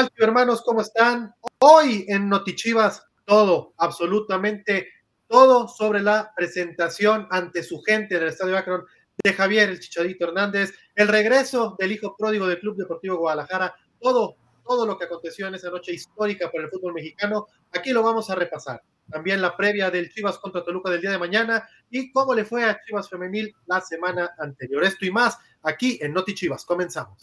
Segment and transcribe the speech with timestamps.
[0.00, 0.62] tal, hermanos?
[0.64, 1.34] ¿Cómo están?
[1.58, 4.88] Hoy en Notichivas, todo, absolutamente
[5.26, 8.84] todo sobre la presentación ante su gente en el Estadio Akron
[9.22, 14.36] de Javier el Chicharito Hernández, el regreso del hijo pródigo del Club Deportivo Guadalajara, todo,
[14.66, 18.30] todo lo que aconteció en esa noche histórica para el fútbol mexicano, aquí lo vamos
[18.30, 18.82] a repasar.
[19.10, 22.64] También la previa del Chivas contra Toluca del día de mañana y cómo le fue
[22.64, 24.82] a Chivas Femenil la semana anterior.
[24.82, 26.64] Esto y más aquí en Noti Chivas.
[26.64, 27.18] Comenzamos.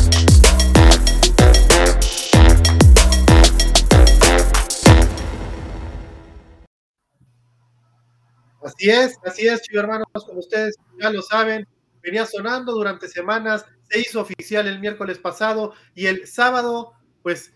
[8.63, 11.67] Así es, así es, chicos hermanos, como ustedes ya lo saben,
[12.01, 17.53] venía sonando durante semanas, se hizo oficial el miércoles pasado y el sábado, pues,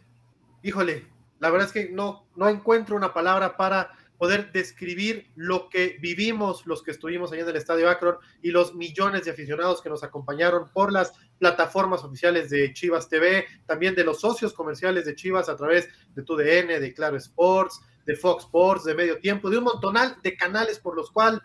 [0.63, 1.07] híjole,
[1.39, 3.91] la verdad es que no, no encuentro una palabra para
[4.21, 8.75] poder describir lo que vivimos los que estuvimos allá en el Estadio Akron y los
[8.75, 14.03] millones de aficionados que nos acompañaron por las plataformas oficiales de Chivas TV, también de
[14.03, 18.83] los socios comerciales de Chivas a través de TUDN, de Claro Sports, de Fox Sports,
[18.85, 21.41] de Medio Tiempo, de un montonal de canales por los, cual,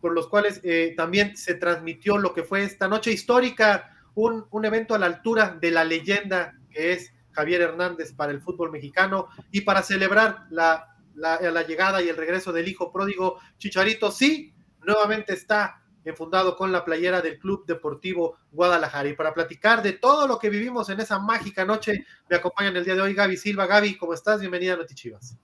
[0.00, 4.64] por los cuales eh, también se transmitió lo que fue esta noche histórica, un, un
[4.64, 9.28] evento a la altura de la leyenda que es Javier Hernández para el fútbol mexicano
[9.50, 14.52] y para celebrar la, la, llegada y el regreso del hijo pródigo Chicharito, sí,
[14.84, 19.08] nuevamente está enfundado con la playera del Club Deportivo Guadalajara.
[19.08, 22.84] Y para platicar de todo lo que vivimos en esa mágica noche, me acompañan el
[22.84, 23.66] día de hoy Gaby Silva.
[23.66, 24.40] Gaby, ¿cómo estás?
[24.40, 25.36] Bienvenida a Notichivas.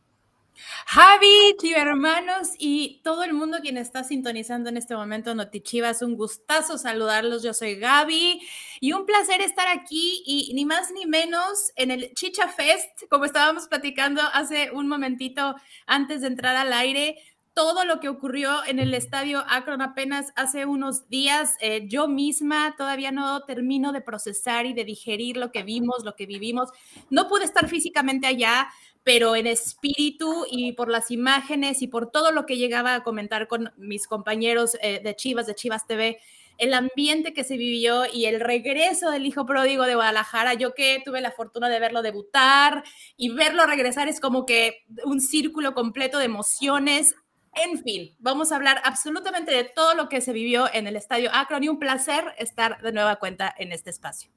[0.87, 6.79] Javi, hermanos y todo el mundo quien está sintonizando en este momento Notichivas, un gustazo
[6.79, 7.43] saludarlos.
[7.43, 8.41] Yo soy Gaby
[8.81, 13.25] y un placer estar aquí y ni más ni menos en el Chicha Fest, como
[13.25, 17.17] estábamos platicando hace un momentito antes de entrar al aire.
[17.53, 22.75] Todo lo que ocurrió en el estadio Akron apenas hace unos días, eh, yo misma
[22.77, 26.69] todavía no termino de procesar y de digerir lo que vimos, lo que vivimos.
[27.09, 28.69] No pude estar físicamente allá,
[29.07, 33.47] pero en espíritu y por las imágenes y por todo lo que llegaba a comentar
[33.47, 36.19] con mis compañeros eh, de Chivas, de Chivas TV,
[36.59, 41.01] el ambiente que se vivió y el regreso del hijo pródigo de Guadalajara, yo que
[41.05, 42.83] tuve la fortuna de verlo debutar
[43.17, 47.15] y verlo regresar es como que un círculo completo de emociones.
[47.55, 51.31] En fin, vamos a hablar absolutamente de todo lo que se vivió en el estadio
[51.33, 54.33] Akron y un placer estar de nueva cuenta en este espacio.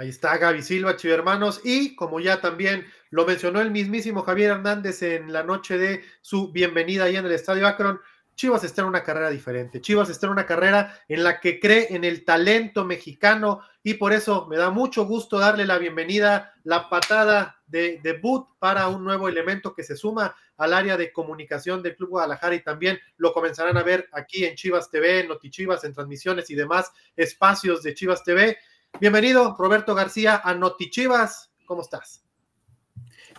[0.00, 5.02] Ahí está Gaby Silva, hermanos, y como ya también lo mencionó el mismísimo Javier Hernández
[5.02, 8.00] en la noche de su bienvenida ahí en el Estadio Akron,
[8.34, 9.82] Chivas está en una carrera diferente.
[9.82, 14.14] Chivas está en una carrera en la que cree en el talento mexicano y por
[14.14, 19.28] eso me da mucho gusto darle la bienvenida, la patada de debut para un nuevo
[19.28, 23.76] elemento que se suma al área de comunicación del Club Guadalajara y también lo comenzarán
[23.76, 28.24] a ver aquí en Chivas TV, en Notichivas, en transmisiones y demás espacios de Chivas
[28.24, 28.56] TV.
[28.98, 31.52] Bienvenido, Roberto García, a Notichivas.
[31.64, 32.24] ¿Cómo estás?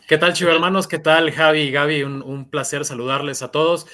[0.08, 0.88] ¿Qué tal, Chivo hermanos?
[0.88, 2.04] ¿Qué tal, Javi y Gaby?
[2.04, 3.88] Un, placer saludarles a todos.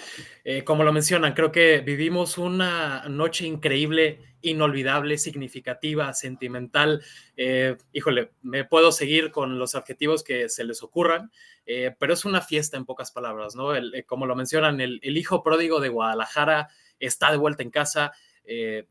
[0.44, 7.03] Eh, como lo mencionan, creo que vivimos una noche increíble, inolvidable, significativa, sentimental.
[7.35, 11.31] Eh, híjole, me puedo seguir con los adjetivos que se les ocurran,
[11.66, 13.73] eh, pero es una fiesta en pocas palabras, ¿no?
[14.07, 16.69] como lo mencionan, el, hijo pródigo de Guadalajara
[17.00, 18.13] está de vuelta en casa.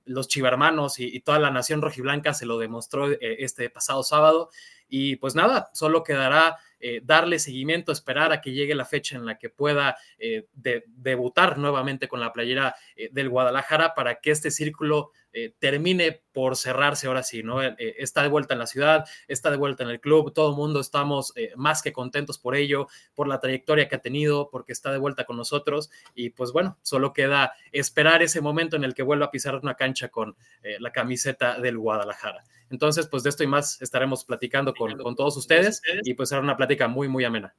[0.05, 4.51] Los chivermanos y, toda la nación rojiblanca se lo demostró este pasado sábado.
[4.89, 9.25] Y pues nada, solo quedará eh, darle seguimiento, esperar a que llegue la fecha en
[9.25, 14.51] la que pueda eh, debutar nuevamente con la playera eh, del Guadalajara para que este
[14.51, 15.11] círculo
[15.59, 17.61] termine por cerrarse ahora sí, ¿no?
[17.63, 20.81] está de vuelta en la ciudad, está de vuelta en el club, todo el mundo
[20.81, 24.99] estamos más que contentos por ello, por la trayectoria que ha tenido, porque está de
[24.99, 29.27] vuelta con nosotros y pues bueno, solo queda esperar ese momento en el que vuelva
[29.27, 30.37] a pisar una cancha con
[30.81, 32.45] la camiseta del Guadalajara.
[32.71, 36.41] Entonces, pues de esto y más estaremos platicando con, con todos ustedes y pues será
[36.41, 37.55] una plática muy, muy amena.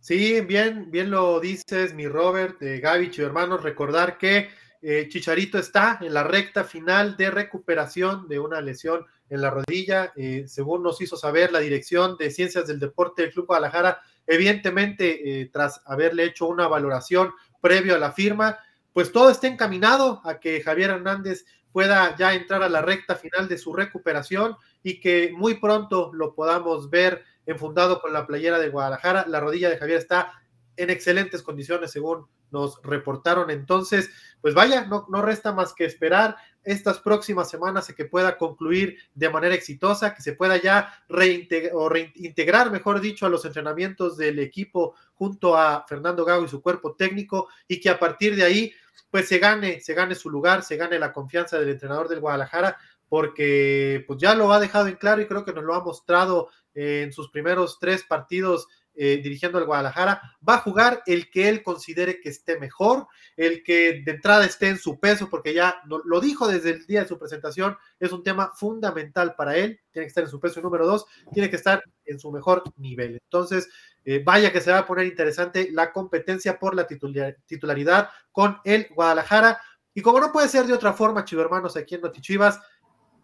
[0.00, 4.48] Sí, bien, bien lo dices, mi Robert, eh, Gaby, hermanos, recordar que
[4.88, 10.12] eh, Chicharito está en la recta final de recuperación de una lesión en la rodilla,
[10.14, 15.40] eh, según nos hizo saber la Dirección de Ciencias del Deporte del Club Guadalajara, evidentemente
[15.40, 18.60] eh, tras haberle hecho una valoración previo a la firma,
[18.92, 23.48] pues todo está encaminado a que Javier Hernández pueda ya entrar a la recta final
[23.48, 28.68] de su recuperación y que muy pronto lo podamos ver enfundado con la playera de
[28.68, 29.24] Guadalajara.
[29.26, 30.30] La rodilla de Javier está
[30.76, 33.50] en excelentes condiciones, según nos reportaron.
[33.50, 34.10] Entonces,
[34.40, 38.98] pues vaya, no, no resta más que esperar estas próximas semanas a que pueda concluir
[39.14, 44.16] de manera exitosa, que se pueda ya reintegrar, o reintegrar, mejor dicho, a los entrenamientos
[44.16, 48.44] del equipo junto a Fernando Gago y su cuerpo técnico y que a partir de
[48.44, 48.72] ahí
[49.10, 52.76] pues se gane, se gane su lugar, se gane la confianza del entrenador del Guadalajara
[53.08, 56.48] porque pues ya lo ha dejado en claro y creo que nos lo ha mostrado
[56.74, 58.66] en sus primeros tres partidos
[58.98, 63.06] eh, dirigiendo al Guadalajara, va a jugar el que él considere que esté mejor,
[63.36, 67.02] el que de entrada esté en su peso, porque ya lo, dijo desde el día
[67.02, 70.60] de su presentación, es un tema fundamental para él, tiene que estar en su peso
[70.62, 73.18] número dos, tiene que estar en su mejor nivel.
[73.30, 73.68] Entonces,
[74.04, 78.88] eh, vaya que se va a poner interesante la competencia por la titularidad con el
[78.94, 79.60] Guadalajara.
[79.92, 82.60] Y como no puede ser de otra forma, chivo hermanos, aquí en Notichivas,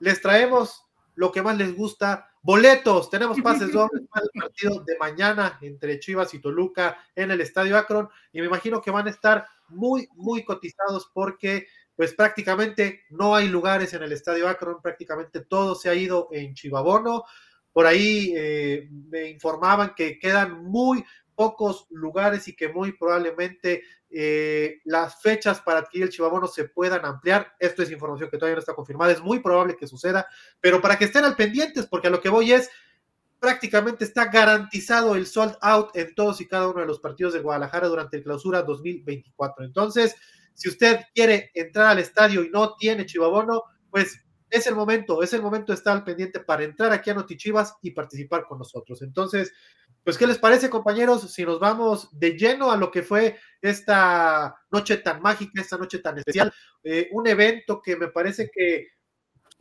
[0.00, 0.84] les traemos
[1.14, 6.00] lo que más les gusta, Boletos, tenemos pases dobles para el partido de mañana entre
[6.00, 10.08] Chivas y Toluca en el Estadio Akron y me imagino que van a estar muy,
[10.14, 15.88] muy cotizados porque pues prácticamente no hay lugares en el Estadio Akron, prácticamente todo se
[15.88, 17.24] ha ido en Chivabono.
[17.72, 21.04] Por ahí eh, me informaban que quedan muy
[21.34, 27.04] pocos lugares y que muy probablemente eh, las fechas para adquirir el chivabono se puedan
[27.04, 27.54] ampliar.
[27.58, 30.26] Esto es información que todavía no está confirmada, es muy probable que suceda,
[30.60, 32.68] pero para que estén al pendientes, porque a lo que voy es,
[33.40, 37.40] prácticamente está garantizado el sold out en todos y cada uno de los partidos de
[37.40, 39.64] Guadalajara durante el clausura 2024.
[39.64, 40.14] Entonces,
[40.54, 45.32] si usted quiere entrar al estadio y no tiene chivabono, pues es el momento, es
[45.32, 49.00] el momento de estar al pendiente para entrar aquí a Notichivas y participar con nosotros.
[49.00, 49.52] Entonces,
[50.04, 51.32] pues, ¿qué les parece, compañeros?
[51.32, 55.98] Si nos vamos de lleno a lo que fue esta noche tan mágica, esta noche
[56.00, 56.52] tan especial,
[56.82, 58.88] eh, un evento que me parece que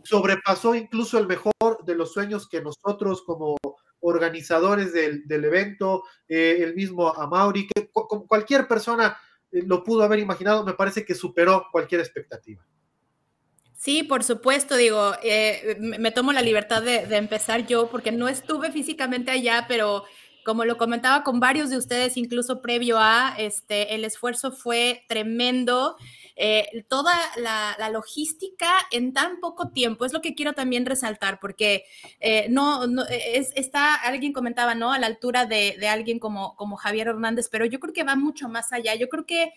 [0.04, 1.54] sobrepasó incluso el mejor
[1.86, 3.56] de los sueños que nosotros como
[4.00, 9.16] organizadores del, evento, eh, el mismo Amauri, que cualquier persona
[9.52, 12.66] eh, lo pudo haber imaginado, me parece que superó cualquier expectativa.
[13.82, 18.72] Sí, por supuesto, digo, eh, me tomo la libertad de, empezar yo porque no estuve
[18.72, 20.04] físicamente allá, pero
[20.46, 25.98] como lo comentaba con varios de ustedes, incluso previo a, este, el esfuerzo fue tremendo.
[26.36, 31.84] Eh, toda la, logística en tan poco tiempo, es lo que quiero también resaltar, porque
[32.20, 34.92] eh, no, es, está, alguien comentaba, ¿no?
[34.92, 38.16] A la altura de, de, alguien como, como Javier Hernández, pero yo creo que va
[38.16, 38.96] mucho más allá.
[38.96, 39.54] Yo creo que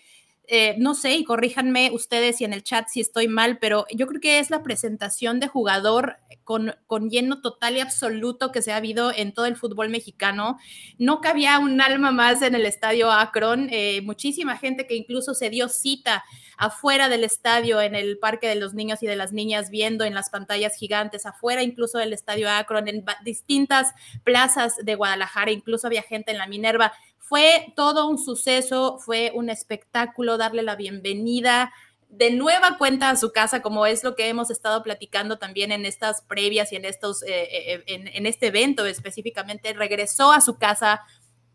[0.46, 4.06] eh, no sé, y corríjanme ustedes y en el chat si estoy mal, pero yo
[4.06, 8.70] creo que es la presentación de jugador con, con, lleno total y absoluto que se
[8.70, 10.58] ha habido en todo el fútbol mexicano.
[10.98, 15.48] No cabía un alma más en el estadio Akron, eh, muchísima gente que incluso se
[15.48, 16.24] dio cita
[16.58, 20.14] afuera del estadio, en el Parque de los Niños y de las Niñas, viendo en
[20.14, 23.94] las pantallas gigantes, afuera incluso del estadio Akron, en distintas
[24.24, 26.92] plazas de Guadalajara, incluso había gente en la Minerva.
[27.26, 31.72] Fue todo un suceso, fue un espectáculo, darle la bienvenida
[32.10, 35.86] de nueva cuenta a su casa, como es lo que hemos estado platicando también en
[35.86, 41.00] estas previas y en estos, eh, eh, en, este evento específicamente, regresó a su casa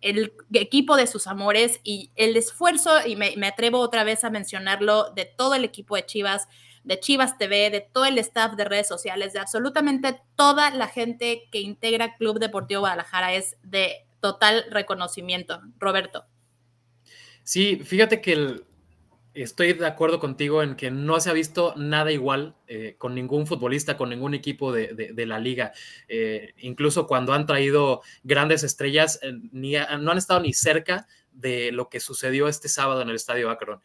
[0.01, 4.31] el equipo de sus amores y el esfuerzo, y me, me, atrevo otra vez a
[4.31, 6.47] mencionarlo, de todo el equipo de Chivas,
[6.83, 11.47] de Chivas TV, de todo el staff de redes sociales, de absolutamente toda la gente
[11.51, 15.61] que integra Club Deportivo Guadalajara, es de total reconocimiento.
[15.79, 16.25] Roberto.
[17.43, 18.61] Sí, fíjate que
[19.33, 23.47] estoy de acuerdo contigo en que no se ha visto nada igual eh, con ningún
[23.47, 25.71] futbolista, con ningún equipo de, la liga.
[26.07, 31.71] Eh, incluso cuando han traído grandes estrellas, eh, ni, no han estado ni cerca de
[31.71, 33.81] lo que sucedió este sábado en el Estadio Akron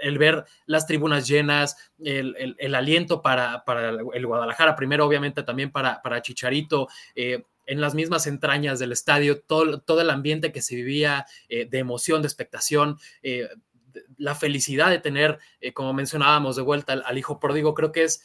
[0.00, 6.00] el ver las tribunas llenas, el, aliento para, para, el Guadalajara, primero obviamente también para,
[6.00, 6.88] para Chicharito,
[7.66, 11.78] en las mismas entrañas del estadio, todo, todo el ambiente que se vivía eh, de
[11.78, 13.48] emoción, de expectación, eh,
[14.16, 18.22] la felicidad de tener, eh, como mencionábamos, de vuelta al, hijo pródigo, creo que es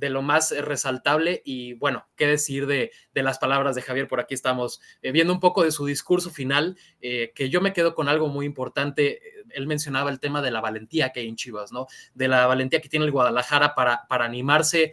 [0.00, 4.80] lo más resaltable y bueno, qué decir de, las palabras de Javier, por aquí estamos
[5.02, 9.20] viendo un poco de su discurso final, que yo me quedo con algo muy importante,
[9.50, 11.86] él mencionaba el tema de la valentía que hay en Chivas, ¿no?
[12.14, 14.92] De la valentía que tiene el Guadalajara para, para animarse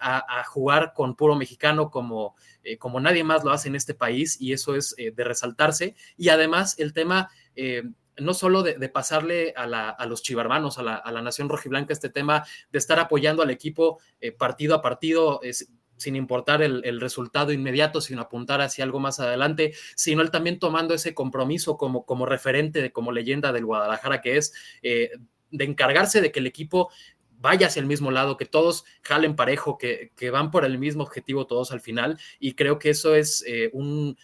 [0.00, 2.34] a, jugar con puro mexicano como
[2.68, 5.94] eh, como nadie más lo hace en este país y eso es eh, de resaltarse.
[6.16, 7.30] Y además el tema...
[8.18, 12.10] Eh, no solo de, pasarle a, los chivarmanos, a la, a la, nación rojiblanca, este
[12.10, 14.00] tema de estar apoyando al equipo
[14.36, 15.40] partido a partido,
[15.96, 20.94] sin importar el, resultado inmediato, sino apuntar hacia algo más adelante, sino él también tomando
[20.94, 26.40] ese compromiso como, como referente, como leyenda del Guadalajara, que es de encargarse de que
[26.40, 26.90] el equipo
[27.40, 31.46] vaya hacia el mismo lado, que todos jalen parejo, que, van por el mismo objetivo
[31.46, 32.18] todos al final.
[32.38, 34.16] Y creo que eso es eh, un,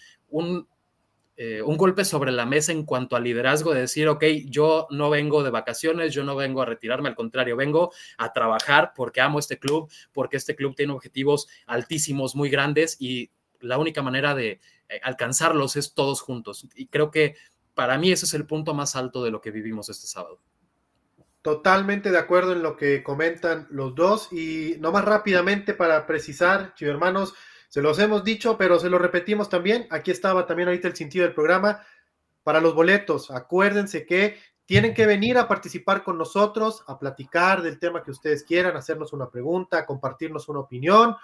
[1.37, 5.11] eh, un, golpe sobre la mesa en cuanto al liderazgo de decir, ok, yo no
[5.11, 9.41] vengo de vacaciones, yo no vengo a retirarme, al contrario, vengo a trabajar porque amo
[9.41, 14.61] este club, porque este club tiene objetivos altísimos, muy grandes y la única manera de
[14.88, 16.69] eh, alcanzarlos es todos juntos.
[16.76, 17.35] Y creo que
[17.75, 20.41] para mí ese es el punto más alto de lo que vivimos este sábado.
[21.43, 26.75] Totalmente de acuerdo en lo que comentan los dos y no más rápidamente para precisar,
[26.81, 27.35] hermanos,
[27.75, 29.88] se los hemos dicho, pero se lo repetimos también.
[29.90, 31.81] Aquí estaba también ahorita el sentido del programa.
[32.45, 37.81] Para los boletos, acuérdense que tienen que venir a participar con nosotros, a platicar del
[37.81, 41.16] tema que ustedes quieran, hacernos una pregunta, compartirnos una opinión.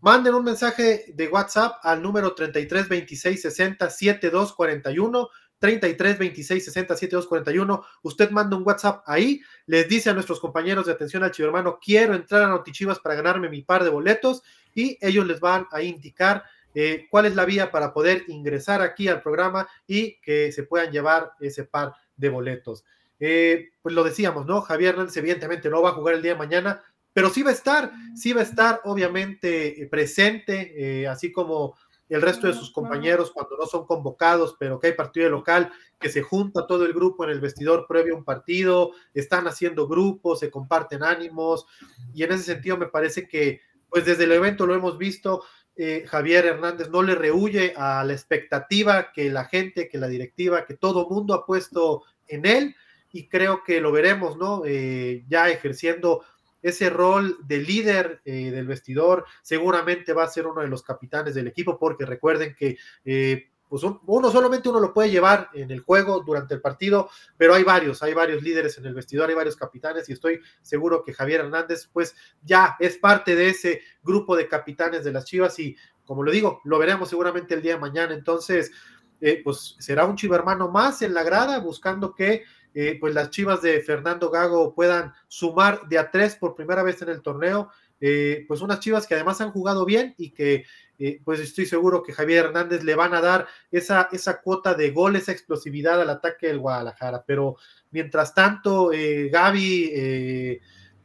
[0.00, 5.28] Manden un mensaje de WhatsApp al número 33 26 60 7241
[5.60, 7.84] 33 26 60 7241.
[8.02, 12.14] Usted manda un WhatsApp ahí, les dice a nuestros compañeros de atención al hermano, quiero
[12.14, 14.42] entrar a Notichivas para ganarme mi par de boletos
[14.74, 19.08] y ellos les van a indicar eh, cuál es la vía para poder ingresar aquí
[19.08, 22.84] al programa y que se puedan llevar ese par de boletos.
[23.18, 24.62] Eh, pues lo decíamos, ¿no?
[24.62, 27.54] Javier Hernández evidentemente no va a jugar el día de mañana, pero sí va a
[27.54, 31.76] estar, sí va a estar obviamente eh, presente, así como
[32.10, 35.72] el resto de sus compañeros cuando no son convocados, pero que hay partido de local,
[35.98, 39.86] que se junta todo el grupo en el vestidor previo a un partido, están haciendo
[39.86, 41.66] grupos, se comparten ánimos,
[42.12, 45.44] y en ese sentido me parece que, pues desde el evento lo hemos visto,
[45.76, 50.66] eh, Javier Hernández no le rehuye a la expectativa que la gente, que la directiva,
[50.66, 52.76] que todo mundo ha puesto en él,
[53.12, 54.62] y creo que lo veremos, ¿no?
[54.64, 56.22] Eh, ya ejerciendo
[56.62, 61.34] ese rol de líder eh, del vestidor, seguramente va a ser uno de los capitanes
[61.34, 65.78] del equipo, porque recuerden que eh, pues uno solamente uno lo puede llevar en el
[65.78, 69.54] juego durante el partido, pero hay varios, hay varios líderes en el vestidor, hay varios
[69.54, 74.48] capitanes y estoy seguro que Javier Hernández pues ya es parte de ese grupo de
[74.48, 78.12] capitanes de las Chivas y como lo digo, lo veremos seguramente el día de mañana,
[78.12, 78.72] entonces
[79.20, 82.42] eh, pues será un chivo hermano más en la grada buscando que
[82.74, 87.02] eh, pues las Chivas de Fernando Gago puedan sumar de a tres por primera vez
[87.02, 90.64] en el torneo, eh, pues unas Chivas que además han jugado bien y que
[90.98, 94.90] eh, pues estoy seguro que Javier Hernández le van a dar esa, esa cuota de
[94.90, 97.24] goles, esa explosividad al ataque del Guadalajara.
[97.26, 97.56] Pero
[97.90, 100.60] mientras tanto, Gaby,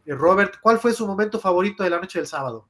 [0.06, 2.68] Robert, ¿cuál fue su momento favorito de la noche del sábado?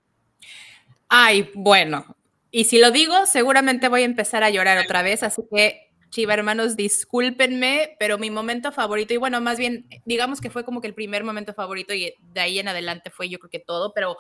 [1.08, 2.16] Ay, bueno,
[2.52, 5.85] y si lo digo, seguramente voy a empezar a llorar otra vez, así que
[6.16, 10.80] Chiva, hermanos, discúlpenme, pero mi momento favorito, y bueno, más bien, digamos que fue como
[10.80, 13.92] que el primer momento favorito y de ahí en adelante fue yo creo que todo,
[13.94, 14.16] pero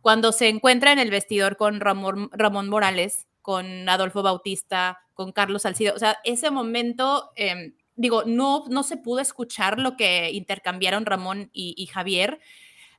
[0.00, 5.62] cuando se encuentra en el vestidor con Ramón, Ramón Morales, con Adolfo Bautista, con Carlos
[5.62, 11.06] Salcido, o sea, ese momento, em, digo, no, no se pudo escuchar lo que intercambiaron
[11.06, 12.40] Ramón y Javier,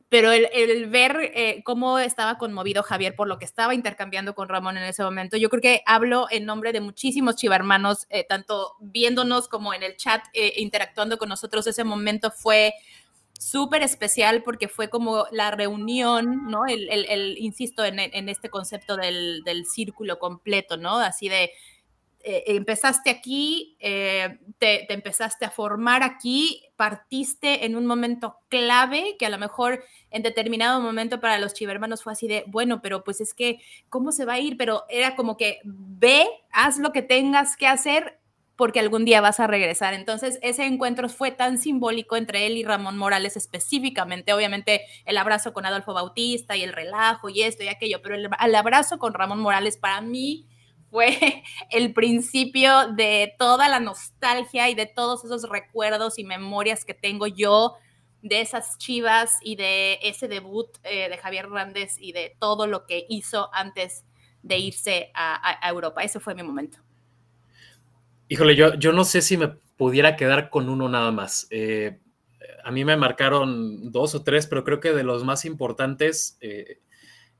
[0.09, 4.75] pero el, ver eh, cómo estaba conmovido Javier por lo que estaba intercambiando con Ramón
[4.75, 9.47] en ese momento, yo creo que hablo en nombre de muchísimos chivarmanos, eh, tanto viéndonos
[9.47, 11.67] como en el chat, eh, interactuando con nosotros.
[11.67, 12.73] Ese momento fue
[13.39, 16.65] súper especial porque fue como la reunión, ¿no?
[16.65, 17.99] El, insisto en,
[18.29, 20.97] este concepto del, del círculo completo, ¿no?
[20.97, 21.51] Así de
[22.21, 29.25] eh, empezaste aquí, eh, te, empezaste a formar aquí, partiste en un momento clave que
[29.25, 33.21] a lo mejor en determinado momento para los chivermanos fue así de, bueno, pero pues
[33.21, 34.57] es que, ¿cómo se va a ir?
[34.57, 38.19] Pero era como que ve, haz lo que tengas que hacer
[38.57, 39.93] porque algún día vas a regresar.
[39.93, 45.53] Entonces, ese encuentro fue tan simbólico entre él y Ramón Morales específicamente, obviamente el abrazo
[45.53, 49.13] con Adolfo Bautista y el relajo y esto y aquello, pero el, el abrazo con
[49.13, 50.49] Ramón Morales para mí
[50.89, 56.93] fue el principio de toda la nostalgia y de todos esos recuerdos y memorias que
[56.93, 57.75] tengo yo
[58.21, 62.85] de esas chivas y de ese debut eh, de Javier Hernández y de todo lo
[62.85, 64.03] que hizo antes
[64.43, 66.03] de irse a, Europa.
[66.03, 66.79] Ese fue mi momento.
[68.27, 71.47] Híjole, yo, yo no sé si me pudiera quedar con uno nada más.
[71.49, 71.99] Eh,
[72.63, 76.79] a mí me marcaron dos o tres, pero creo que de los más importantes, eh,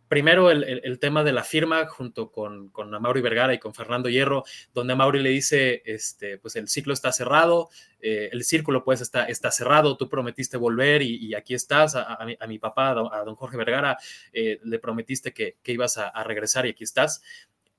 [0.09, 4.43] primero el, tema de la firma junto con, con Mauri Vergara y con Fernando Hierro,
[4.73, 7.69] donde Mauri le dice, este, pues el ciclo está cerrado,
[8.01, 12.57] eh, el círculo pues está, está cerrado, tú prometiste volver y, aquí estás, a, mi,
[12.57, 13.97] papá, a don Jorge Vergara,
[14.33, 17.21] eh, le prometiste que, ibas a, regresar y aquí estás.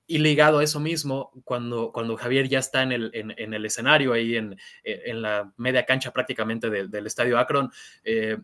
[0.06, 4.12] Y ligado a eso mismo, cuando, cuando Javier ya está en el, en, el escenario,
[4.12, 7.70] ahí en, en, la media cancha prácticamente del estadio Akron,
[8.04, 8.38] eh,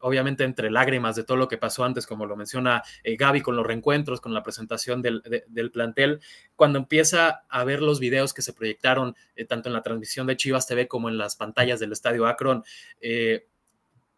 [0.00, 3.56] obviamente entre lágrimas de todo lo que pasó antes, como lo menciona eh, Gaby con
[3.56, 5.22] los reencuentros, con la presentación del,
[5.72, 6.20] plantel,
[6.54, 10.36] cuando empieza a ver los videos que se proyectaron eh, tanto en la transmisión de
[10.36, 12.64] Chivas TV como en las pantallas del Estadio Akron,
[13.00, 13.46] eh,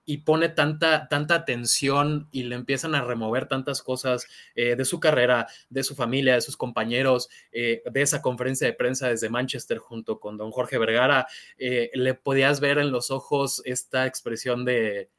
[0.05, 5.49] y pone tanta, tanta atención y le empiezan a remover tantas cosas de su carrera,
[5.69, 10.39] de su familia, de sus compañeros, de esa conferencia de prensa desde Manchester junto con
[10.39, 11.27] don Jorge Vergara,
[11.59, 15.11] le podías ver en los ojos esta expresión de,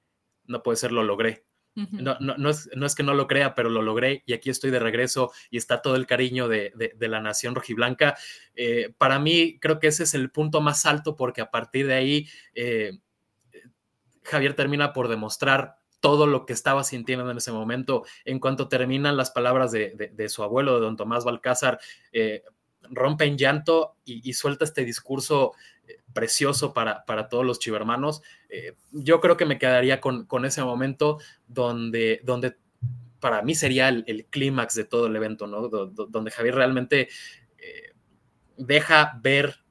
[0.49, 1.45] no puede ser, lo logré.
[1.75, 5.31] No, no, es, que no lo crea, pero lo logré y aquí estoy de regreso
[5.49, 8.17] y está todo el cariño de, la nación rojiblanca.
[8.53, 11.93] Eh, para mí creo que ese es el punto más alto porque a partir de
[11.93, 12.99] ahí eh,
[14.23, 18.03] Javier termina por demostrar todo lo que estaba sintiendo en ese momento.
[18.25, 21.79] En cuanto terminan las palabras de, su abuelo, de don Tomás Balcázar,
[22.11, 22.43] eh,
[22.81, 25.53] rompe en llanto y, suelta este discurso
[26.13, 28.21] precioso para, para, todos los chivermanos.
[28.49, 32.55] Eh, yo creo que me quedaría con, con, ese momento donde, donde
[33.19, 35.67] para mí sería el, clímax de todo el evento, ¿no?
[35.67, 37.09] donde Javier realmente
[38.59, 39.63] deja ver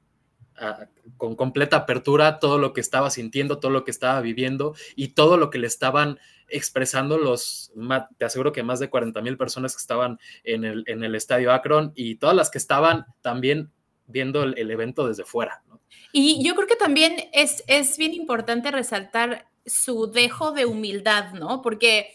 [1.17, 5.37] con completa apertura todo lo que estaba sintiendo, todo lo que estaba viviendo y todo
[5.37, 7.71] lo que le estaban expresando los,
[8.17, 11.53] te aseguro que más de 40 mil personas que estaban en el, en el estadio
[11.53, 13.71] Akron y todas las que estaban también
[14.09, 15.63] viendo el, evento desde fuera.
[16.11, 21.61] Y yo creo que también es, es bien importante resaltar su dejo de humildad, ¿no?
[21.61, 22.11] Porque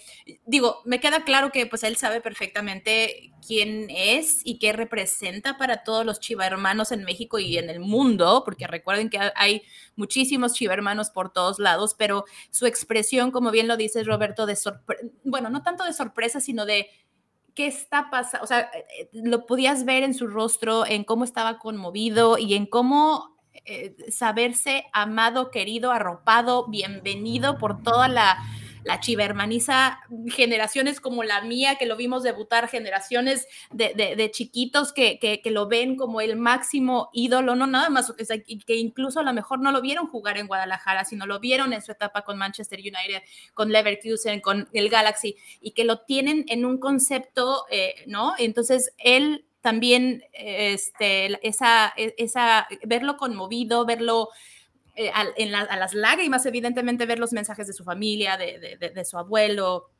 [0.47, 5.85] digo, me queda claro que pues él sabe perfectamente quién es y qué representa para
[5.85, 9.63] todos los chiva hermanos en México y en el mundo, porque recuerden que hay
[9.97, 14.57] muchísimos chiva hermanos por todos lados, pero su expresión, como bien lo dice Roberto, de
[14.57, 16.89] sorpresa, bueno, no tanto de sorpresa, sino de
[17.55, 21.59] qué está pasando, o sea, eh, lo podías ver en su rostro, en cómo estaba
[21.59, 28.39] conmovido y en cómo eh, saberse amado, querido, arropado, bienvenido por toda la,
[28.85, 35.51] la chivermaniza, generaciones como la mía, que lo vimos debutar, generaciones de, chiquitos que, que,
[35.51, 38.13] lo ven como el máximo ídolo, no nada más,
[38.67, 41.83] que incluso a lo mejor no lo vieron jugar en Guadalajara, sino lo vieron en
[41.83, 43.23] su etapa con Manchester United,
[43.55, 48.35] con Leverkusen, con el Galaxy, y que lo tienen en un concepto, eh, ¿no?
[48.39, 54.29] Entonces, él también este, esa, e, esa, verlo conmovido, verlo
[54.97, 59.05] eh, a, en a las lágrimas, evidentemente ver los mensajes de su familia, de, de,
[59.05, 59.91] su abuelo,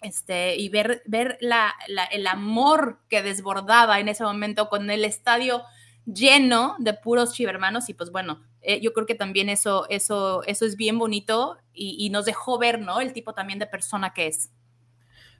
[0.00, 1.74] este, y ver, ver la,
[2.10, 5.62] el amor que desbordaba en ese momento con el estadio
[6.06, 10.66] lleno de puros chivermanos y pues bueno, eh, yo creo que también eso, eso, eso
[10.66, 13.00] es bien bonito y, nos dejó ver, ¿no?
[13.00, 14.50] El tipo también de persona que es.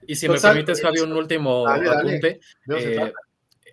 [0.06, 2.40] Y si me permites, Javi, un último apunte.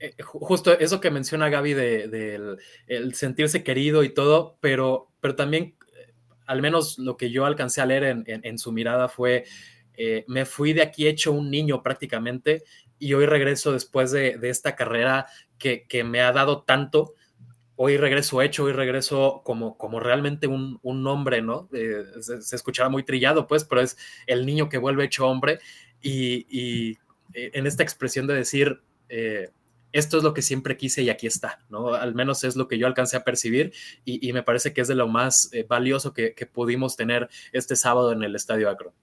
[0.03, 5.75] Eh, justo eso que menciona Gaby de, el sentirse querido y todo, pero, pero también,
[5.95, 6.13] eh,
[6.45, 9.45] al menos lo que yo alcancé a leer en, su mirada fue,
[9.95, 12.63] eh, me fui de aquí hecho un niño prácticamente
[12.99, 17.13] y hoy regreso después de, esta carrera que, me ha dado tanto.
[17.75, 21.69] Hoy regreso hecho, hoy regreso como, realmente un, hombre, ¿no?
[21.71, 25.59] se, escuchaba muy trillado, pues, pero es el niño que vuelve hecho hombre
[26.01, 26.97] y, y
[27.33, 28.81] en esta expresión de decir,
[29.93, 31.93] esto es lo que siempre quise y aquí está, ¿no?
[31.93, 33.73] Al menos es lo que yo alcancé a percibir
[34.05, 38.11] y, me parece que es de lo más eh, valioso que, pudimos tener este sábado
[38.11, 38.93] en el Estadio Acro.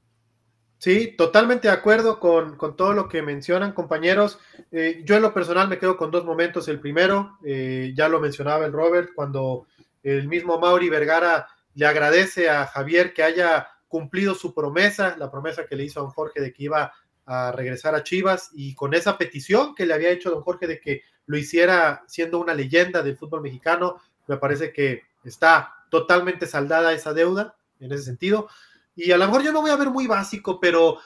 [0.78, 4.38] Sí, totalmente de acuerdo con, todo lo que mencionan, compañeros.
[4.70, 6.68] Eh, yo en lo personal me quedo con dos momentos.
[6.68, 9.66] El primero, eh, ya lo mencionaba el Robert, cuando
[10.02, 15.66] el mismo Mauri Vergara le agradece a Javier que haya cumplido su promesa, la promesa
[15.66, 16.92] que le hizo a Jorge de que iba
[17.30, 20.80] a regresar a Chivas y con esa petición que le había hecho don Jorge de
[20.80, 26.94] que lo hiciera siendo una leyenda del fútbol mexicano, me parece que está totalmente saldada
[26.94, 28.48] esa deuda en ese sentido.
[28.96, 31.00] Y a lo mejor yo no voy a ver muy básico, pero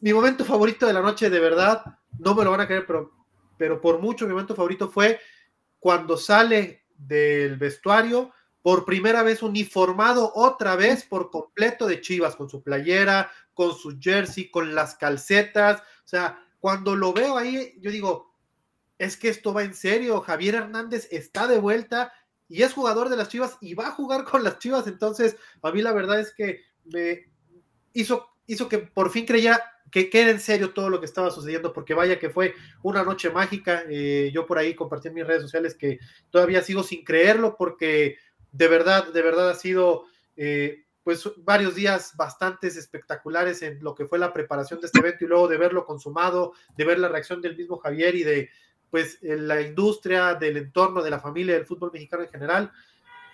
[0.00, 1.82] mi momento favorito de la noche, de verdad,
[2.20, 3.10] no me lo van a creer, pero,
[3.58, 5.18] pero por mucho mi momento favorito fue
[5.80, 8.30] cuando sale del vestuario
[8.62, 13.98] por primera vez uniformado otra vez por completo de Chivas, con su playera, con su
[13.98, 15.80] jersey, con las calcetas.
[15.80, 18.34] O sea, cuando lo veo ahí, yo digo,
[18.98, 20.20] es que esto va en serio.
[20.20, 22.12] Javier Hernández está de vuelta
[22.48, 24.86] y es jugador de las Chivas y va a jugar con las Chivas.
[24.86, 27.30] Entonces, a mí la verdad es que me
[27.94, 31.72] hizo, hizo que por fin creía que, quede en serio todo lo que estaba sucediendo,
[31.72, 33.84] porque vaya que fue una noche mágica.
[33.88, 35.98] Eh, yo por ahí compartí en mis redes sociales que
[36.30, 38.18] todavía sigo sin creerlo, porque
[38.52, 40.04] de verdad, de verdad ha sido
[40.36, 45.24] eh, pues varios días bastante espectaculares en lo que fue la preparación de este evento
[45.24, 48.50] y luego de verlo consumado, de ver la reacción del mismo Javier y de
[48.90, 52.72] pues la industria, del entorno, de la familia, del fútbol mexicano en general.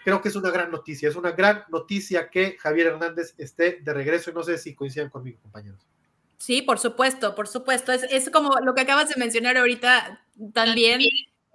[0.05, 3.93] Creo que es una gran noticia, es una gran noticia que Javier Hernández esté de
[3.93, 5.87] regreso y no sé si coinciden conmigo, compañeros.
[6.37, 7.91] Sí, por supuesto, por supuesto.
[7.91, 11.01] Es, es como lo que acabas de mencionar ahorita también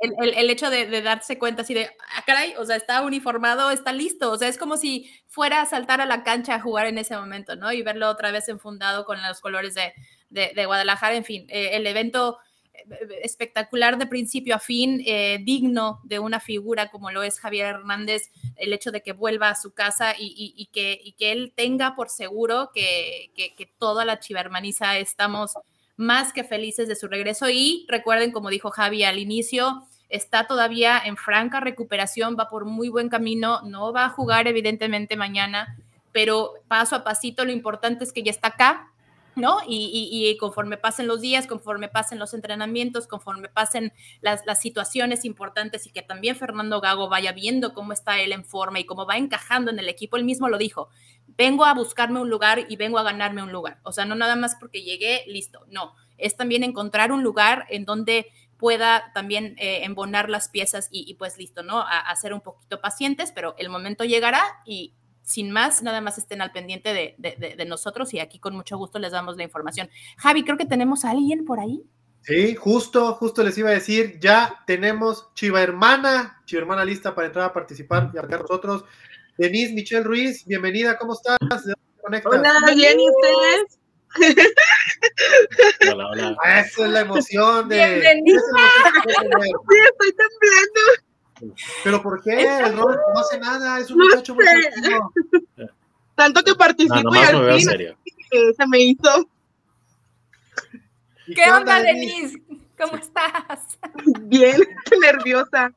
[0.02, 4.32] el, hecho de, darse cuenta así de, ah, caray, o sea, está uniformado, está listo,
[4.32, 7.16] o sea, es como si fuera a saltar a la cancha a jugar en ese
[7.16, 7.72] momento, ¿no?
[7.72, 12.40] Y verlo otra vez enfundado con los colores de, Guadalajara, en fin, eh, el evento
[12.74, 17.68] eh, espectacular de principio a fin, eh, digno de una figura como lo es Javier
[17.68, 22.10] Hernández, el hecho de que vuelva a su casa y, que, que, él tenga por
[22.10, 25.54] seguro que, que, que toda la chivermaniza estamos
[25.96, 31.02] más que felices de su regreso y recuerden, como dijo Javi al inicio, está todavía
[31.04, 35.78] en franca recuperación, va por muy buen camino, no va a jugar evidentemente mañana,
[36.12, 38.92] pero paso a pasito lo importante es que ya está acá,
[39.38, 39.60] ¿no?
[39.66, 45.92] Y, conforme pasen los días, conforme pasen los entrenamientos, conforme pasen las, situaciones importantes y
[45.92, 49.72] que también Fernando Gago vaya viendo cómo está él en forma y cómo va encajando
[49.72, 50.90] en el equipo, él mismo lo dijo,
[51.38, 53.80] vengo a buscarme un lugar y vengo a ganarme un lugar.
[53.84, 57.86] O sea, no nada más porque llegué, listo, no, es también encontrar un lugar en
[57.86, 58.28] donde
[58.62, 61.80] pueda también eh, embonar las piezas y, pues listo, ¿no?
[61.80, 64.94] A, a ser un poquito pacientes, pero el momento llegará y
[65.24, 69.12] sin más, nada más estén al pendiente de, nosotros y aquí con mucho gusto les
[69.12, 69.90] damos la información.
[70.18, 71.84] Javi, creo que tenemos a alguien por ahí.
[72.22, 77.28] Sí, justo, justo les iba a decir, ya tenemos Chiva Hermana, Chiva Hermana lista para
[77.28, 78.86] entrar a participar y a nosotros.
[79.38, 81.38] Denise Michelle Ruiz, bienvenida, ¿cómo estás?
[82.26, 83.81] Hola, bien, ¿y ustedes?
[85.92, 86.38] Hola, hola.
[86.60, 87.76] Esa es la emoción de...
[87.76, 88.42] Bienvenida.
[89.34, 91.56] Sí, estoy temblando.
[91.84, 92.44] ¿Pero por qué?
[92.44, 95.12] El Robert no hace nada, es un muchacho muy tranquilo.
[96.16, 97.96] Tanto que participo y al fin
[98.58, 99.28] se me hizo.
[101.36, 102.42] ¿Qué, onda, Denise?
[102.78, 103.80] ¿Cómo estás?
[104.22, 104.62] Bien,
[105.02, 105.72] nerviosa.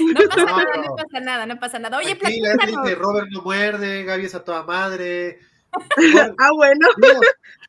[0.00, 1.98] No pasa nada, no pasa nada, no pasa nada.
[1.98, 2.86] Oye, platícanos.
[2.86, 5.40] que Robert no muerde, Gaby es a toda madre.
[6.38, 6.88] ah, bueno.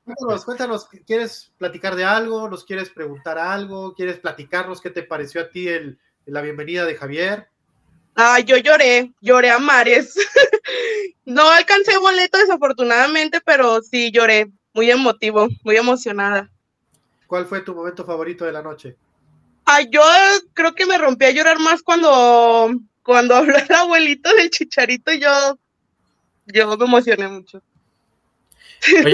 [0.05, 2.49] Cuéntanos, cuéntanos, ¿quieres platicar de algo?
[2.49, 3.93] ¿Nos quieres preguntar algo?
[3.95, 7.49] ¿Quieres platicarnos qué te pareció a ti el, la bienvenida de Javier.
[8.15, 10.15] Ah, yo lloré, lloré a mares.
[11.25, 16.49] no alcancé boleto desafortunadamente, pero sí lloré, muy emotivo, muy emocionada.
[17.27, 18.95] ¿Cuál fue tu momento favorito de la noche?
[19.65, 20.01] Ah, yo
[20.53, 25.19] creo que me rompí a llorar más cuando, cuando habló el abuelito del chicharito y
[25.19, 25.57] yo,
[26.45, 27.61] yo me emocioné mucho.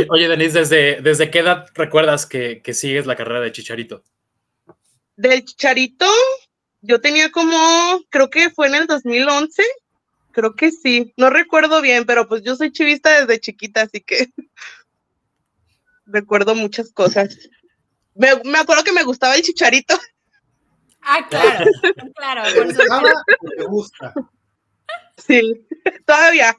[0.10, 4.04] Oye, Denise, ¿desde, ¿desde qué edad recuerdas que, que sigues la carrera de Chicharito?
[5.16, 6.08] Del Chicharito,
[6.82, 9.64] yo tenía como, creo que fue en el 2011,
[10.32, 14.30] creo que sí, no recuerdo bien, pero pues yo soy chivista desde chiquita, así que
[16.06, 17.38] recuerdo muchas cosas.
[18.16, 19.98] Me, acuerdo que me gustaba el chicharito.
[21.02, 21.66] Ah, claro,
[22.16, 22.44] claro.
[22.54, 24.14] Por me gusta.
[25.18, 25.66] Sí,
[26.06, 26.56] todavía.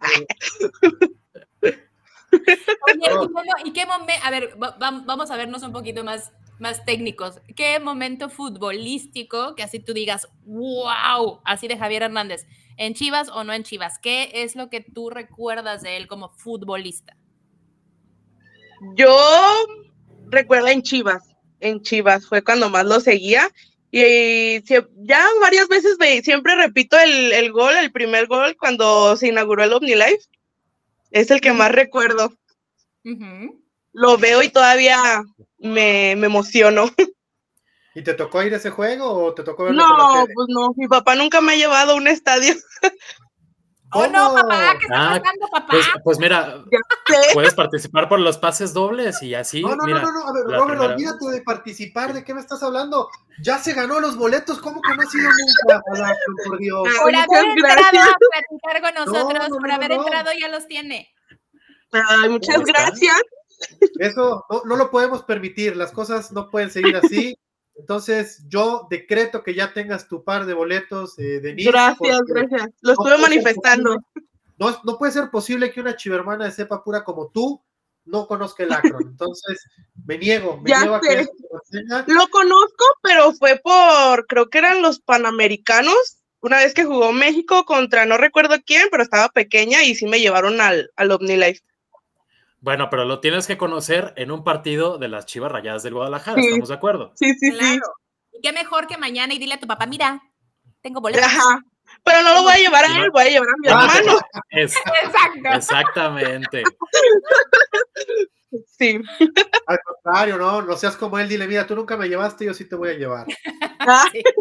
[2.33, 4.23] Oye, ¿y, qué momento?
[4.23, 7.41] A ver, vamos a vernos un poquito más más técnicos.
[7.57, 13.43] ¿Qué momento futbolístico que así tú digas, wow, así de Javier Hernández, en Chivas o
[13.43, 13.99] no en Chivas?
[13.99, 17.17] ¿Qué es lo que tú recuerdas de él como futbolista?
[18.95, 19.17] Yo
[20.29, 23.51] recuerdo en Chivas, en Chivas fue cuando más lo seguía
[23.91, 29.73] y ya varias veces siempre repito el, gol, el primer gol cuando se inauguró el
[29.73, 30.21] OmniLife.
[31.11, 32.33] Es el que más recuerdo.
[33.93, 35.23] Lo veo y todavía
[35.59, 36.91] me, me emociono.
[37.95, 40.87] ¿Y te tocó ir a ese juego o te tocó verlo No, pues no, mi
[40.87, 42.55] papá nunca me ha llevado a un estadio.
[43.93, 45.67] Oh, no, papá, ¿qué está ah, pasando, papá?
[45.71, 46.63] Pues, pues mira,
[47.35, 49.63] puedes participar por los pases dobles y así.
[49.63, 52.63] No, no, no, no, no, a ver, Robert, olvídate de participar, ¿de qué me estás
[52.63, 53.09] hablando?
[53.43, 55.83] Ya se ganó los boletos, ¿cómo que no ha sido nunca?
[56.47, 56.89] por Dios.
[57.03, 58.17] Por haber entrado a
[58.61, 61.13] platicar con nosotros, por haber entrado ya los tiene.
[61.93, 63.21] Ay, muchas gracias.
[63.99, 67.37] Eso no, lo podemos permitir, las cosas no pueden seguir así.
[67.75, 71.71] Entonces, yo decreto que ya tengas tu par de boletos, eh, Denise.
[71.71, 72.69] Gracias, gracias.
[72.83, 73.97] Lo estuve manifestando.
[74.59, 77.63] no, no, puede ser posible que una chivermana de cepa pura como tú
[78.05, 79.03] no conozca el Acron.
[79.11, 79.65] Entonces,
[80.05, 81.27] me niego, me niego a que
[82.07, 87.65] lo conozco, pero fue por, creo que eran los Panamericanos, una vez que jugó México
[87.65, 91.63] contra no recuerdo quién, pero estaba pequeña y sí me llevaron al, al OmniLife.
[92.61, 96.41] Bueno, pero lo tienes que conocer en un partido de las Chivas Rayadas del Guadalajara,
[96.41, 97.13] ¿estamos de acuerdo?
[97.17, 97.81] Sí, sí, sí.
[98.33, 100.23] Y qué mejor que mañana y dile a tu papá, mira,
[100.83, 101.25] tengo boletos.
[101.25, 101.63] Ajá.
[102.05, 104.21] Pero no lo voy a llevar a él, voy a llevar a mi ah, hermano.
[104.51, 105.49] Exacto.
[105.55, 106.63] Exactamente.
[108.79, 109.01] Sí.
[109.67, 112.69] Al contrario, no, no seas como él, dile, mira, tú nunca me llevaste, yo sí
[112.69, 113.27] te voy a llevar.
[113.81, 114.05] Ah.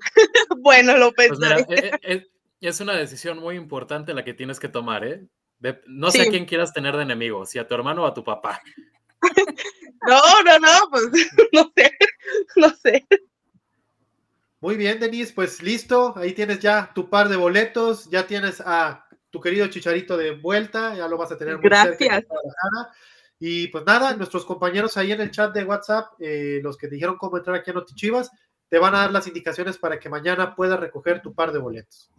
[0.58, 1.66] bueno, lo pues pensé.
[1.68, 2.26] Eh, eh,
[2.60, 5.26] es una decisión muy importante la que tienes que tomar, ¿eh?
[5.86, 8.24] No sé a quién quieras tener de enemigo, si a tu hermano o a tu
[8.24, 8.62] papá.
[10.06, 11.04] no, no, no, pues
[11.52, 11.92] no sé,
[12.56, 13.06] no sé.
[14.60, 19.06] Muy bien, Denise, pues listo, ahí tienes ya tu par de boletos, ya tienes a
[19.30, 22.24] tu querido Chicharito de vuelta, ya lo vas a tener muy Gracias.
[23.38, 27.16] y pues nada, nuestros compañeros ahí en el chat de WhatsApp, eh, los que dijeron
[27.18, 28.30] cómo entrar aquí a Notichivas,
[28.68, 32.10] te van a dar las indicaciones para que mañana puedas recoger tu par de boletos.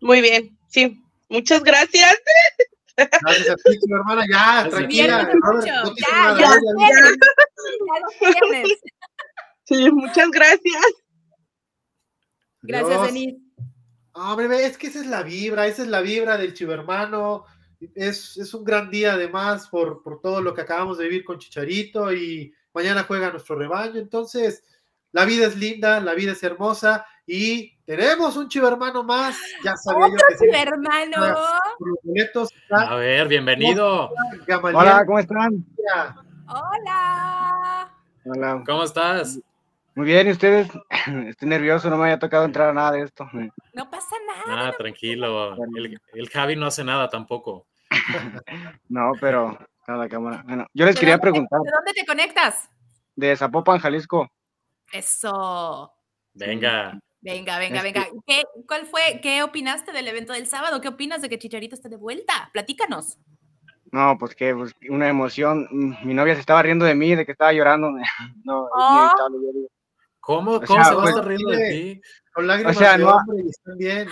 [0.00, 1.00] Muy bien, sí.
[1.28, 2.16] Muchas gracias.
[2.96, 4.24] Gracias a ti, hermana.
[4.30, 5.30] Ya, tranquila.
[5.64, 7.02] ya, ya, ya,
[9.64, 10.82] Sí, muchas gracias.
[12.62, 13.38] Gracias, Denise.
[14.12, 17.46] Hombre, es que esa es la vibra, esa es la vibra del chivermano.
[17.94, 21.38] es, es un gran día además por, por todo lo que acabamos de vivir con
[21.38, 23.98] Chicharito y mañana juega nuestro rebaño.
[23.98, 24.62] Entonces,
[25.12, 29.36] la vida es linda, la vida es hermosa y tenemos un chivermano más.
[29.62, 31.16] Ya sabía ¿Otro yo que chivermano?
[32.70, 34.10] A ver, bienvenido.
[34.62, 35.64] Hola, ¿cómo están?
[36.46, 37.90] Hola.
[38.24, 38.62] Hola.
[38.66, 39.38] ¿Cómo estás?
[39.94, 40.68] Muy bien, ¿y ustedes?
[41.28, 43.28] Estoy nervioso, no me haya tocado entrar a nada de esto.
[43.74, 44.68] No pasa nada.
[44.68, 45.54] Ah, tranquilo.
[45.76, 47.66] El, el, Javi no hace nada tampoco.
[48.88, 50.42] no, pero a la cámara.
[50.46, 51.60] Bueno, yo les quería preguntar.
[51.60, 52.68] ¿De dónde te conectas?
[53.14, 54.28] De Zapopan, Jalisco.
[54.90, 55.92] Eso.
[56.32, 56.98] Venga.
[57.24, 58.06] Venga, venga, venga.
[58.26, 60.82] ¿Qué, ¿Cuál fue, qué opinaste del evento del sábado?
[60.82, 62.50] ¿Qué opinas de que Chicharito esté de vuelta?
[62.52, 63.18] Platícanos.
[63.90, 65.66] No, pues que pues, una emoción.
[66.04, 67.90] Mi novia se estaba riendo de mí, de que estaba llorando.
[68.44, 69.10] No, oh.
[70.20, 70.60] ¿Cómo?
[70.60, 72.02] ¿Cómo se va a estar riendo de ti?
[72.34, 73.18] Con lágrimas o sea, no,
[73.78, 74.08] bien.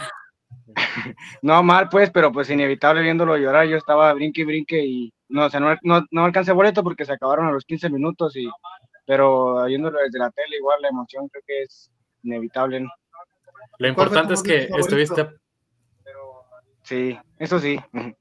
[1.43, 3.67] no mal, pues, pero pues inevitable viéndolo llorar.
[3.67, 7.05] Yo estaba brinque y brinque y no, o sea, no, no, no alcancé boleto porque
[7.05, 8.49] se acabaron a los 15 minutos y
[9.05, 11.91] pero viéndolo desde la tele, igual la emoción creo que es
[12.23, 12.87] inevitable.
[13.83, 15.29] Lo importante es que estuviste.
[16.85, 17.79] Sí, eso sí.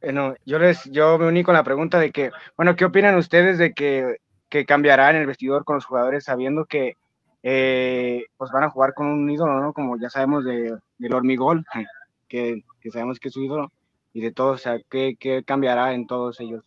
[0.00, 3.56] Bueno, yo les, yo me uní con la pregunta de que, bueno, ¿qué opinan ustedes
[3.56, 4.18] de que,
[4.50, 6.98] que cambiará en el vestidor con los jugadores sabiendo que
[7.42, 9.72] eh, pues van a jugar con un ídolo, ¿no?
[9.72, 11.64] Como ya sabemos de, del hormigol,
[12.28, 13.72] que, que, sabemos que es su ídolo,
[14.12, 16.66] y de todo, o sea, ¿qué, qué cambiará en todos ellos?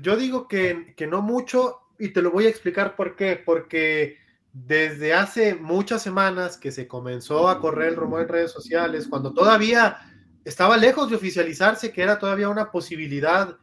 [0.00, 4.16] Yo digo que, que no mucho, y te lo voy a explicar por qué, porque
[4.52, 9.32] desde hace muchas semanas que se comenzó a correr el rumor en redes sociales, cuando
[9.32, 9.98] todavía
[10.44, 13.56] estaba lejos de oficializarse, que era todavía una posibilidad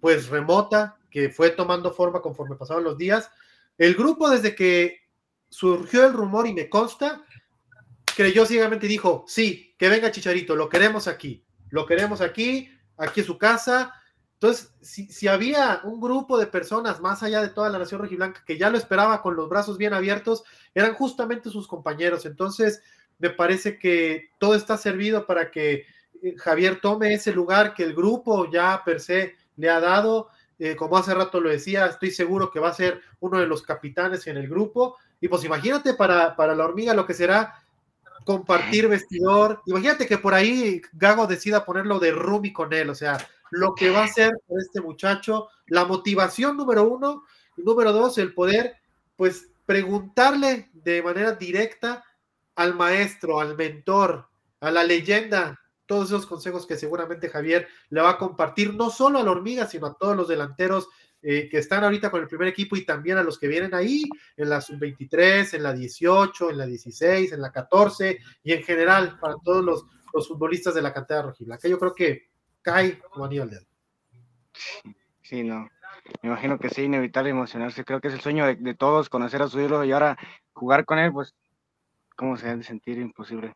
[0.00, 3.30] pues remota, que fue tomando forma conforme pasaban los días,
[3.78, 4.98] el grupo desde que
[5.48, 7.24] surgió el rumor y me consta,
[8.14, 13.20] creyó ciegamente y dijo, sí, que venga Chicharito, lo queremos aquí, lo queremos aquí, aquí
[13.20, 13.94] es su casa,
[14.40, 18.56] entonces, si, había un grupo de personas más allá de toda la nación rojiblanca que
[18.56, 22.24] ya lo esperaba con los brazos bien abiertos, eran justamente sus compañeros.
[22.24, 22.82] Entonces,
[23.18, 25.84] me parece que todo está servido para que
[26.22, 30.28] eh, Javier tome ese lugar que el grupo ya per se le ha dado.
[30.58, 33.60] Eh, como hace rato lo decía, estoy seguro que va a ser uno de los
[33.60, 34.96] capitanes en el grupo.
[35.20, 37.62] Y pues imagínate para, para la hormiga lo que será
[38.24, 39.60] compartir vestidor.
[39.66, 43.18] Imagínate que por ahí Gago decida ponerlo de Rumi con él, o sea,
[43.50, 47.24] lo que va a hacer este muchacho, la motivación número uno,
[47.56, 48.76] y número dos, el poder,
[49.16, 52.04] pues, preguntarle de manera directa
[52.56, 54.28] al maestro, al mentor,
[54.60, 59.18] a la leyenda, todos esos consejos que seguramente Javier le va a compartir, no solo
[59.18, 60.88] a la hormiga, sino a todos los delanteros
[61.22, 64.04] eh, que están ahorita con el primer equipo y también a los que vienen ahí
[64.36, 69.18] en la sub-23, en la 18, en la 16, en la 14 y en general
[69.18, 69.84] para todos los,
[70.14, 71.68] los futbolistas de la cantera rojiblanca.
[71.68, 72.30] Yo creo que
[72.62, 73.66] cae como anillo al dedo.
[75.22, 75.68] Sí, no.
[76.22, 77.84] Me imagino que sí, inevitable emocionarse.
[77.84, 80.18] Creo que es el sueño de, todos, conocer a su ídolo y ahora
[80.52, 81.34] jugar con él, pues,
[82.16, 82.98] ¿cómo se debe sentir?
[82.98, 83.54] Imposible.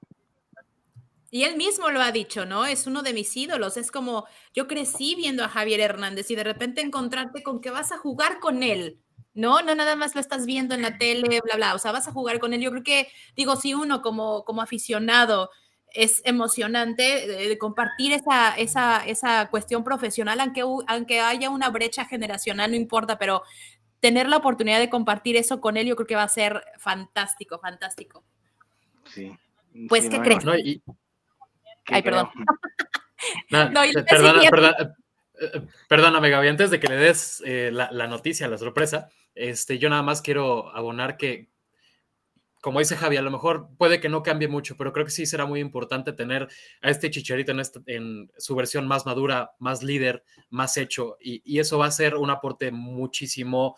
[1.31, 2.65] Y él mismo lo ha dicho, ¿no?
[2.65, 3.77] Es uno de mis ídolos.
[3.77, 7.91] Es como, yo crecí viendo a Javier Hernández y de repente encontrarte con que vas
[7.91, 9.01] a jugar con él,
[9.35, 9.61] ¿no?
[9.61, 11.75] No nada más lo estás viendo en la tele, bla, bla.
[11.75, 12.61] O sea, vas a jugar con él.
[12.61, 15.51] Yo creo que, digo, si uno como, como aficionado
[15.95, 22.73] es emocionante de, compartir esa, esa, esa, cuestión profesional, aunque, aunque haya una brecha generacional,
[22.73, 23.43] no importa, pero
[24.01, 27.59] tener la oportunidad de compartir eso con él, yo creo que va a ser fantástico,
[27.61, 28.25] fantástico.
[29.05, 29.33] Sí.
[29.89, 30.45] Pues, ¿qué crees?
[31.87, 32.29] Ay, perdón.
[35.89, 39.89] perdóname, Gaby, antes de que le des eh, la, la, noticia, la sorpresa, este, yo
[39.89, 41.54] nada más quiero abonar que
[42.65, 45.27] como dice Javi, a lo mejor puede que no cambie mucho, pero creo que sí
[45.27, 46.49] será muy importante tener
[46.81, 51.77] a este Chicharito en, en su versión más madura, más líder, más hecho, y, eso
[51.77, 53.77] va a ser un aporte muchísimo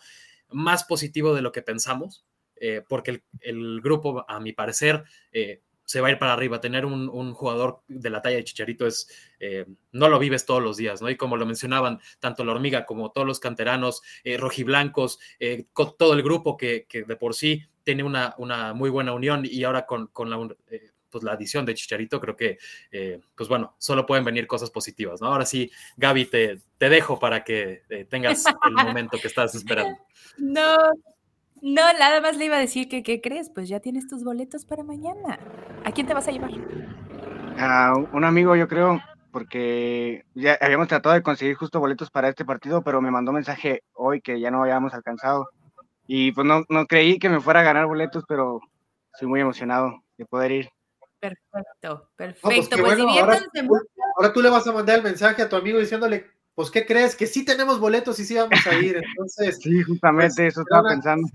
[0.51, 5.99] más positivo de lo que pensamos, eh, porque el, grupo, a mi parecer, eh, se
[5.99, 6.61] va a ir para arriba.
[6.61, 9.09] Tener un, jugador de la talla de Chicharito es,
[9.41, 11.09] eh, no lo vives todos los días, ¿no?
[11.09, 14.01] Y como lo mencionaban, tanto la hormiga como todos los canteranos,
[14.37, 15.19] rojiblancos,
[15.97, 19.85] todo el grupo que, de por sí tiene una, una, muy buena unión y ahora
[19.85, 20.45] con, la,
[21.09, 22.57] pues la adición de Chicharito, creo que,
[23.33, 25.27] pues bueno, solo pueden venir cosas positivas, ¿no?
[25.27, 29.97] Ahora sí, Gaby, te, te dejo para que tengas el momento que estás esperando.
[30.37, 30.75] No,
[31.61, 33.49] no, nada más le iba a decir que, ¿qué crees?
[33.49, 35.39] Pues ya tienes tus boletos para mañana.
[35.85, 36.51] ¿A quién te vas a llevar?
[37.57, 38.99] A un amigo, yo creo,
[39.31, 43.83] porque ya habíamos tratado de conseguir justo boletos para este partido, pero me mandó mensaje
[43.93, 45.47] hoy que ya no habíamos alcanzado.
[46.07, 48.61] Y pues no, no creí que me fuera a ganar boletos, pero
[49.13, 50.69] estoy muy emocionado de poder ir.
[51.19, 52.41] Perfecto, perfecto.
[52.47, 53.39] pues, pues ahora,
[54.15, 57.15] ahora, tú le vas a mandar el mensaje a tu amigo diciéndole, pues, ¿qué crees?
[57.15, 58.97] Que sí tenemos boletos y sí vamos a ir.
[58.97, 61.27] Entonces, sí, justamente pues, eso estaba pensando.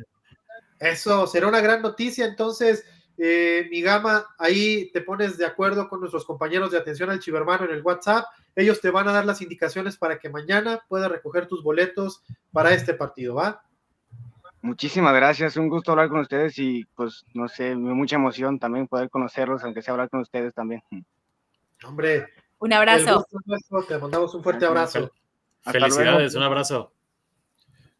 [0.78, 2.24] Eso será una gran noticia.
[2.26, 2.84] Entonces,
[3.18, 7.66] eh, mi gama, ahí te pones de acuerdo con nuestros compañeros de atención al chivermano
[7.66, 8.24] en el WhatsApp.
[8.56, 12.74] Ellos te van a dar las indicaciones para que mañana puedas recoger tus boletos para
[12.74, 13.62] este partido, ¿va?
[14.62, 19.10] Muchísimas gracias, un gusto hablar con ustedes y pues no sé, mucha emoción también poder
[19.10, 20.82] conocerlos, aunque sea hablar con ustedes también.
[21.84, 23.26] Hombre, un abrazo.
[23.88, 25.10] te mandamos un fuerte abrazo.
[25.62, 26.92] Felicidades, un abrazo.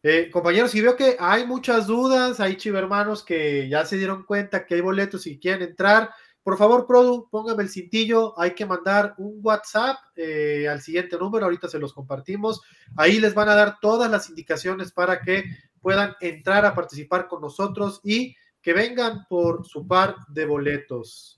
[0.01, 4.65] Eh, compañeros, y veo que hay muchas dudas, hay chivermanos que ya se dieron cuenta
[4.65, 6.11] que hay boletos y quieren entrar.
[6.43, 8.37] Por favor, Produ, póngame el cintillo.
[8.37, 11.45] Hay que mandar un WhatsApp eh, al siguiente número.
[11.45, 12.61] Ahorita se los compartimos.
[12.97, 15.45] Ahí les van a dar todas las indicaciones para que
[15.83, 21.37] puedan entrar a participar con nosotros y que vengan por su par de boletos.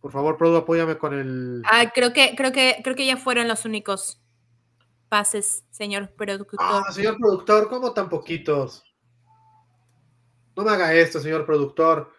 [0.00, 1.62] Por favor, Produ, apóyame con el.
[1.64, 4.20] Ah, creo que, creo que, creo que ya fueron los únicos
[5.08, 6.58] pases, señor productor.
[6.60, 8.82] Ah, señor productor, ¿cómo tan poquitos?
[10.56, 12.12] No me haga esto, señor productor.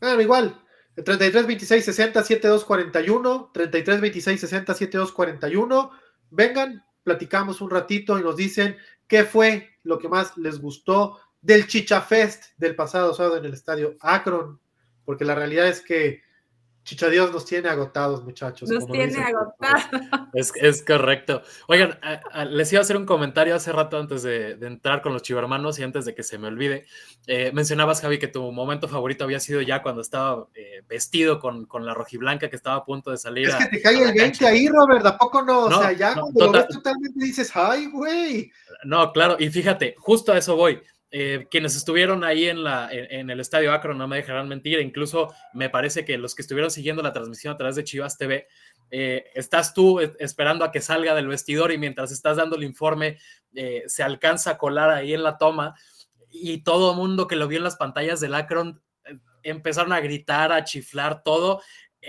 [0.00, 0.64] Bueno, igual.
[0.94, 3.50] 33 26 60 72 41.
[3.52, 5.90] 33 26 60 72 41.
[6.30, 11.66] Vengan, platicamos un ratito y nos dicen qué fue lo que más les gustó del
[11.66, 14.60] Chicha Fest del pasado sábado en el estadio Akron.
[15.06, 16.20] Porque la realidad es que
[16.88, 18.70] Chicha Dios nos tiene agotados, muchachos.
[18.70, 20.54] Nos tiene agotados.
[20.54, 21.42] Es, correcto.
[21.66, 21.98] Oigan,
[22.48, 25.82] les iba a hacer un comentario hace rato antes de, entrar con los chivermanos y
[25.82, 26.86] antes de que se me olvide.
[27.26, 31.66] Eh, mencionabas, Javi, que tu momento favorito había sido ya cuando estaba eh, vestido con,
[31.66, 33.50] con, la rojiblanca que estaba a punto de salir.
[33.50, 35.64] Es que te cae el 20 ahí, Robert, ¿a poco no?
[35.64, 38.50] o sea, ya cuando lo ves totalmente dices, ay, güey.
[38.84, 40.80] No, claro, y fíjate, justo a eso voy.
[41.10, 45.32] Eh, quienes estuvieron ahí en, la, en, el estadio Acro no me dejarán mentir, incluso
[45.54, 48.46] me parece que los que estuvieron siguiendo la transmisión a través de Chivas TV,
[48.90, 52.64] eh, estás tú eh, esperando a que salga del vestidor y mientras estás dando el
[52.64, 53.18] informe
[53.86, 55.74] se alcanza a colar ahí en la toma
[56.30, 58.80] y todo el mundo que lo vio en las pantallas del Akron
[59.42, 61.62] empezaron a gritar, a chiflar, todo.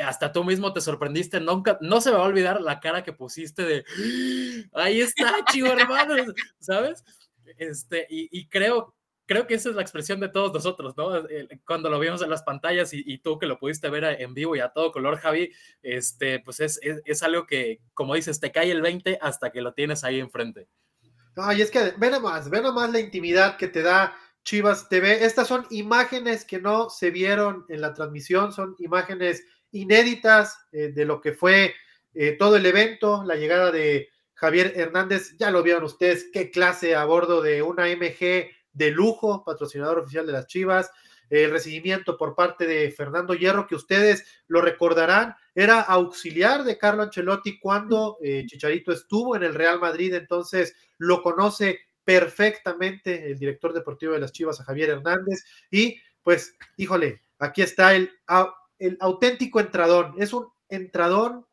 [0.04, 3.14] Hasta tú mismo te sorprendiste, nunca, no se me va a olvidar la cara que
[3.14, 3.86] pusiste de
[4.74, 6.16] ahí está, chivo hermano,
[6.60, 7.04] ¿sabes?
[7.58, 11.12] Este, y, creo, creo que esa es la expresión de todos nosotros, ¿no?
[11.66, 14.60] Cuando lo vimos en las pantallas y, tú que lo pudiste ver en vivo y
[14.60, 18.82] a todo color, Javi, este, pues es, es, algo que, como dices, te cae el
[18.82, 20.68] 20 hasta que lo tienes ahí enfrente.
[21.36, 25.24] Ay, es que ve nomás, ve nomás la intimidad que te da Chivas TV.
[25.26, 31.06] Estas son imágenes que no se vieron en la transmisión, son imágenes inéditas eh, de
[31.06, 31.76] lo que fue
[32.14, 36.96] eh, todo el evento, la llegada de Javier Hernández, ya lo vieron ustedes, qué clase
[36.96, 40.90] a bordo de una MG de lujo, patrocinador oficial de las Chivas,
[41.30, 47.04] el recibimiento por parte de Fernando Hierro, que ustedes lo recordarán, era auxiliar de Carlo
[47.04, 53.74] Ancelotti cuando eh, Chicharito estuvo en el Real Madrid, entonces lo conoce perfectamente el director
[53.74, 58.10] deportivo de las Chivas, a Javier Hernández, y pues, híjole, aquí está el,
[58.78, 61.46] el auténtico entradón, es un entradón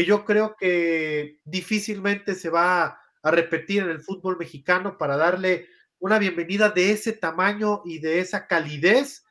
[0.00, 5.68] que yo creo que difícilmente se va a repetir en el fútbol mexicano para darle
[5.98, 9.26] una bienvenida de ese tamaño y de esa calidez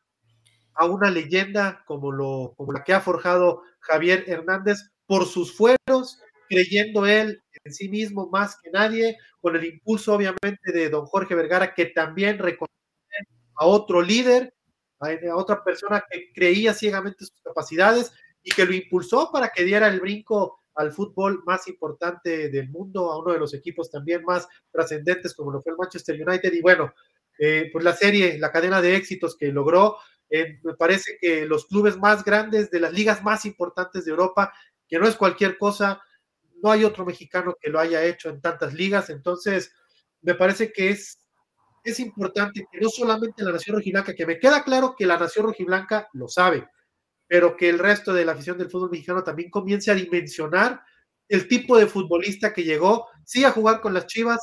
[0.75, 6.21] a una leyenda como, lo, como la que ha forjado Javier Hernández por sus fueros,
[6.47, 11.33] creyendo él en sí mismo más que nadie, con el impulso obviamente de don Jorge
[11.33, 12.71] Vergara, que también reconoce
[13.55, 14.53] a otro líder,
[14.99, 18.11] a otra persona que creía ciegamente sus capacidades
[18.43, 23.11] y que lo impulsó para que diera el brinco al fútbol más importante del mundo,
[23.11, 26.53] a uno de los equipos también más trascendentes como lo fue el Manchester United.
[26.53, 26.93] Y bueno,
[27.37, 29.97] eh, pues la serie, la cadena de éxitos que logró,
[30.29, 34.53] eh, me parece que los clubes más grandes de las ligas más importantes de Europa,
[34.87, 36.01] que no es cualquier cosa,
[36.63, 39.73] no hay otro mexicano que lo haya hecho en tantas ligas, entonces
[40.21, 41.19] me parece que es,
[41.83, 45.47] es importante que no solamente la Nación Rojiblanca, que me queda claro que la Nación
[45.47, 46.69] Rojiblanca lo sabe,
[47.29, 50.81] pero que el resto de la afición del fútbol mexicano también comience a dimensionar
[51.27, 54.39] el tipo de futbolista que llegó, sí a jugar con las Chivas,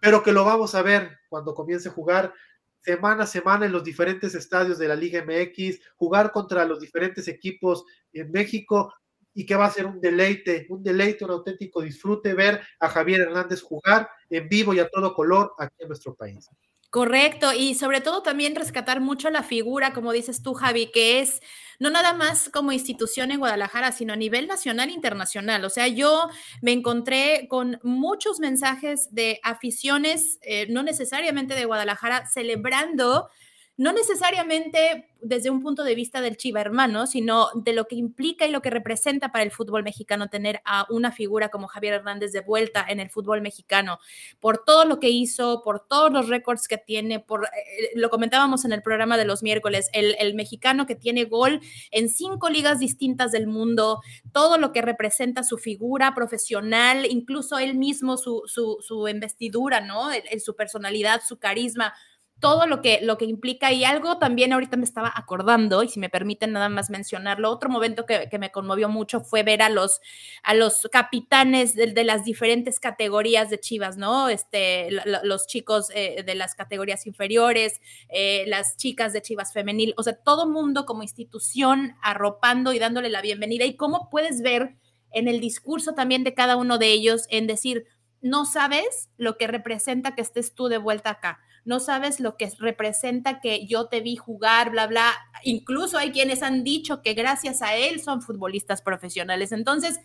[0.00, 2.32] pero que lo vamos a ver cuando comience a jugar
[2.80, 7.28] semana a semana en los diferentes estadios de la Liga MX, jugar contra los diferentes
[7.28, 8.94] equipos en México
[9.34, 13.20] y que va a ser un deleite, un deleite, un auténtico disfrute ver a Javier
[13.20, 16.48] Hernández jugar en vivo y a todo color aquí en nuestro país.
[16.92, 21.40] Correcto, y sobre todo también rescatar mucho la figura, como dices tú, Javi, que es
[21.78, 25.64] no nada más como institución en Guadalajara, sino a nivel nacional e internacional.
[25.64, 26.28] O sea, yo
[26.60, 33.30] me encontré con muchos mensajes de aficiones, eh, no necesariamente de Guadalajara, celebrando
[33.76, 38.44] no necesariamente desde un punto de vista del Chiva hermano, sino de lo que implica
[38.44, 42.32] y lo que representa para el fútbol mexicano tener a una figura como Javier Hernández
[42.32, 43.98] de vuelta en el fútbol mexicano,
[44.40, 48.64] por todo lo que hizo, por todos los récords que tiene, por eh, lo comentábamos
[48.64, 51.60] en el programa de los miércoles, el, el, mexicano que tiene gol
[51.92, 54.00] en cinco ligas distintas del mundo,
[54.32, 60.10] todo lo que representa su figura profesional, incluso él mismo, su, su, su investidura, ¿no?
[60.12, 61.94] En su personalidad, su carisma
[62.42, 66.00] todo lo que, lo que implica y algo también ahorita me estaba acordando y si
[66.00, 70.00] me permiten nada más mencionarlo, otro momento que, me conmovió mucho fue ver a los,
[70.42, 74.28] a los capitanes de, las diferentes categorías de Chivas, ¿no?
[74.28, 74.88] Este,
[75.22, 80.14] los chicos eh, de las categorías inferiores, eh, las chicas de Chivas femenil, o sea,
[80.14, 84.74] todo mundo como institución arropando y dándole la bienvenida y cómo puedes ver
[85.12, 87.86] en el discurso también de cada uno de ellos en decir,
[88.20, 92.50] no sabes lo que representa que estés tú de vuelta acá no sabes lo que
[92.58, 95.12] representa que yo te vi jugar, bla, bla.
[95.44, 99.52] Incluso hay quienes han dicho que gracias a él son futbolistas profesionales.
[99.52, 100.00] Entonces,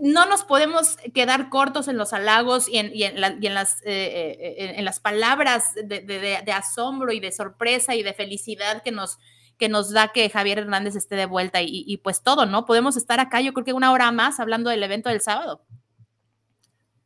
[0.00, 7.20] no nos podemos quedar cortos en los halagos y en, las, palabras de, asombro y
[7.20, 9.18] de sorpresa y de felicidad que nos,
[9.58, 12.64] que nos da que Javier Hernández esté de vuelta y, y pues todo, ¿no?
[12.64, 15.64] Podemos estar acá, yo creo que una hora más hablando del evento del sábado.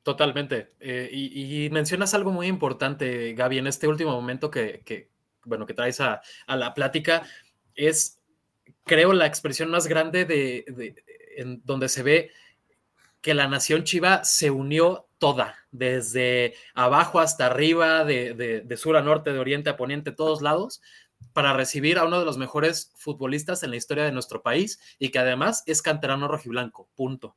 [0.02, 0.74] Totalmente.
[0.80, 5.10] Eh, y, mencionas algo muy importante, Gaby, en este último momento que,
[5.44, 7.22] bueno, que traes a, la plática,
[7.74, 8.20] es,
[8.84, 10.94] creo, la expresión más grande de,
[11.36, 12.30] en donde se ve
[13.20, 19.02] que la nación chiva se unió toda, desde abajo hasta arriba, de, de, sur a
[19.02, 20.82] norte, de oriente a poniente, todos lados,
[21.32, 25.10] para recibir a uno de los mejores futbolistas en la historia de nuestro país y
[25.10, 27.36] que además es canterano rojiblanco, punto.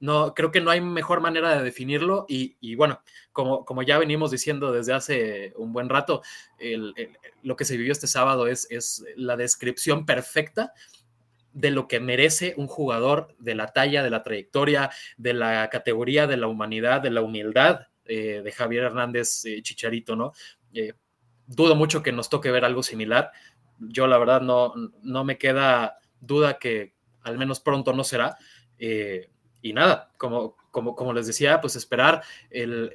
[0.00, 4.30] No, creo que no hay mejor manera de definirlo y, bueno, como, como, ya venimos
[4.30, 6.22] diciendo desde hace un buen rato,
[7.42, 10.72] lo que se vivió este sábado es, es la descripción perfecta
[11.52, 16.26] de lo que merece un jugador de la talla, de la trayectoria, de la categoría,
[16.26, 20.32] de la humanidad, de la humildad eh, de Javier Hernández eh, Chicharito, ¿no?
[20.72, 20.94] Eh,
[21.46, 23.32] dudo mucho que nos toque ver algo similar.
[23.78, 24.72] Yo la verdad no,
[25.02, 28.36] no me queda duda que al menos pronto no será
[29.62, 32.90] y nada, como, como, como les decía, pues esperar el,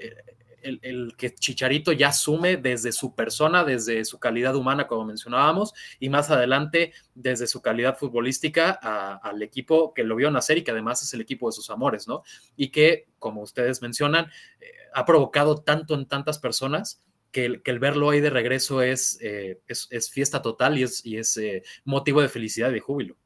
[0.66, 6.10] el, que Chicharito ya asume desde su persona, desde su calidad humana, como mencionábamos, y
[6.10, 11.02] más adelante desde su calidad futbolística al equipo que lo vio nacer y que además
[11.04, 12.24] es el equipo de sus amores, ¿no?
[12.56, 14.26] Y que, como ustedes mencionan,
[14.60, 17.02] eh, ha provocado tanto en tantas personas.
[17.32, 21.06] Que el, que el verlo ahí de regreso es, eh, es, fiesta total y es,
[21.06, 23.18] y es eh, motivo de felicidad y de júbilo.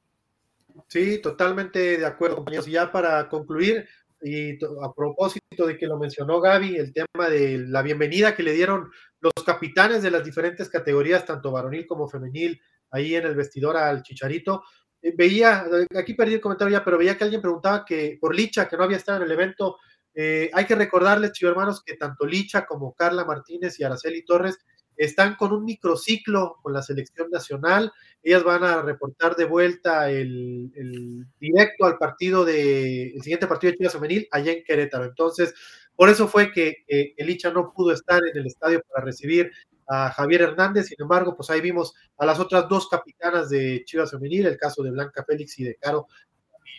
[0.88, 2.68] Sí, totalmente de acuerdo, compañeros.
[2.68, 3.88] Y ya para concluir,
[4.22, 8.54] y a propósito de que lo mencionó Gaby, el tema de la bienvenida que le
[8.54, 8.90] dieron
[9.22, 12.60] los capitanes de las diferentes categorías, tanto varonil como femenil,
[12.92, 14.64] ahí en el vestidor al Chicharito.
[15.02, 15.66] Eh, veía,
[15.96, 18.84] aquí perdí el comentario ya, pero veía que alguien preguntaba que por Licha, que no
[18.84, 19.78] había estado en el evento,
[20.14, 24.58] eh, hay que recordarles, chicos hermanos, que tanto Licha como Carla Martínez y Araceli Torres
[25.00, 27.90] están con un microciclo con la selección nacional.
[28.22, 33.78] Ellas van a reportar de vuelta el, directo al partido de el siguiente partido de
[33.78, 35.06] Chivas Femenil allá en Querétaro.
[35.06, 35.54] Entonces,
[35.96, 36.84] por eso fue que
[37.16, 39.50] Elicha no pudo estar en el estadio para recibir
[39.88, 40.88] a Javier Hernández.
[40.88, 44.84] Sin embargo, pues ahí vimos a las otras dos capitanas de Chivas Femenil, el caso
[44.84, 46.08] de Blanca Félix y de Caro.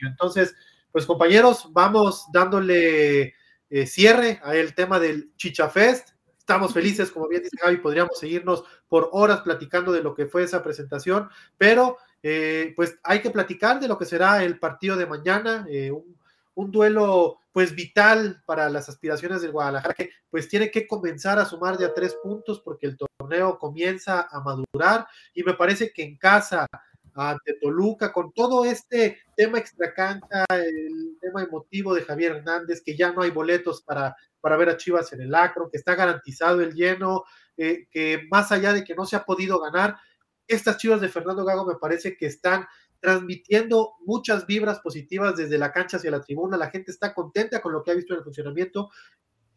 [0.02, 0.54] Entonces,
[0.92, 3.32] pues compañeros, vamos dándole
[3.70, 6.10] eh, cierre al tema del Chicha Fest
[6.50, 10.42] Estamos felices, como bien dice Javi, podríamos seguirnos por horas platicando de lo que fue
[10.42, 15.06] esa presentación, pero eh, pues hay que platicar de lo que será el partido de
[15.06, 20.88] mañana, eh, un, duelo pues vital para las aspiraciones del Guadalajara, que pues tiene que
[20.88, 25.54] comenzar a sumar de a tres puntos porque el torneo comienza a madurar y me
[25.54, 26.66] parece que en casa
[27.14, 33.12] ante Toluca, con todo este tema extracancha, el tema emotivo de Javier Hernández, que ya
[33.12, 36.74] no hay boletos para para ver a Chivas en el Acro, que está garantizado el
[36.74, 37.24] lleno,
[37.56, 39.96] eh, que más allá de que no se ha podido ganar,
[40.46, 42.66] estas Chivas de Fernando Gago me parece que están
[43.00, 47.72] transmitiendo muchas vibras positivas desde la cancha hacia la tribuna, la gente está contenta con
[47.72, 48.90] lo que ha visto en el funcionamiento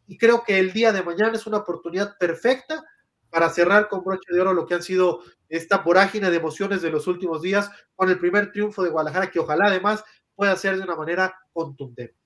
[0.07, 2.83] y creo que el día de mañana es una oportunidad perfecta
[3.29, 6.91] para cerrar con broche de oro lo que han sido esta vorágine de emociones de
[6.91, 10.03] los últimos días con el primer triunfo de Guadalajara que ojalá además
[10.35, 12.22] pueda ser de una manera contundente.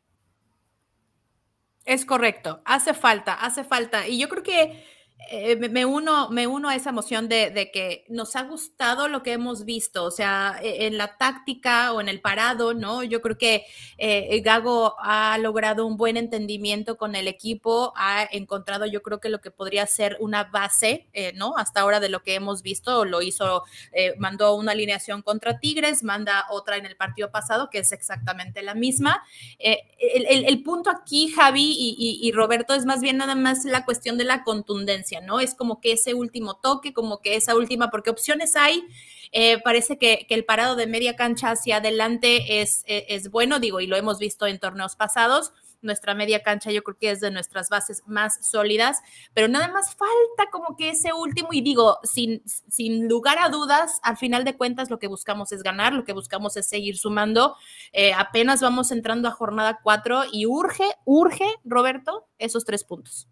[1.87, 4.07] Es correcto, hace falta, hace falta.
[4.07, 4.83] Y yo creo que
[5.29, 9.33] eh, me, uno, me uno a esa emoción de, que nos ha gustado lo que
[9.33, 13.03] hemos visto, o sea, e, en la táctica o en el parado, ¿no?
[13.03, 13.65] Yo creo que
[13.97, 19.27] eh, Gago ha logrado un buen entendimiento con el equipo, ha encontrado yo creo que
[19.29, 21.57] lo que podría ser una base, eh, ¿no?
[21.57, 23.63] Hasta ahora de lo que hemos visto, lo hizo,
[24.17, 28.75] mandó una alineación contra Tigres, manda otra en el partido pasado, que es exactamente la
[28.75, 29.23] misma.
[29.59, 34.43] El, punto aquí, Javi y Roberto, es más bien nada más la cuestión de la
[34.43, 35.06] contundencia.
[35.21, 35.39] ¿No?
[35.39, 38.83] Es como que ese último toque, como que esa última, porque opciones hay.
[39.31, 43.79] Eh, parece que, el parado de media cancha hacia adelante es, e, es, bueno, digo,
[43.79, 45.53] y lo hemos visto en torneos pasados.
[45.81, 48.99] Nuestra media cancha yo creo que es de nuestras bases más sólidas,
[49.33, 53.99] pero nada más falta como que ese último, y digo, sin, sin lugar a dudas,
[54.01, 57.55] al final de cuentas lo que buscamos es ganar, lo que buscamos es seguir sumando.
[57.93, 63.27] Eh, apenas vamos entrando a jornada 4 y urge, urge, Roberto, esos tres puntos.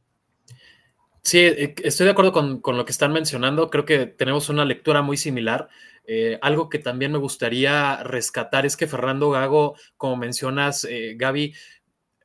[1.26, 3.71] Sí, eh, estoy de acuerdo con, lo que están mencionando.
[3.71, 5.69] Creo que tenemos una lectura muy similar.
[6.05, 11.55] Eh, algo que también me gustaría rescatar es que Fernando Gago, como mencionas, eh, Gaby,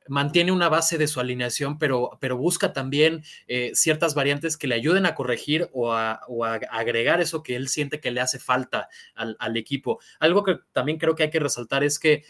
[0.07, 3.23] mantiene una base de su alineación, pero, pero busca también
[3.73, 6.21] ciertas variantes que le ayuden a corregir o a,
[6.71, 9.99] agregar eso que él siente que le hace falta al, al, equipo.
[10.19, 12.23] Algo que también creo que hay que resaltar es que,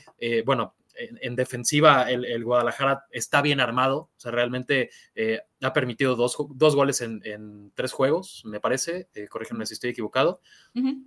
[0.45, 6.35] bueno, en, defensiva el, Guadalajara está bien armado, o sea, realmente eh, ha permitido dos,
[6.75, 10.41] goles en, tres juegos, me parece, eh, corrígeme si estoy equivocado.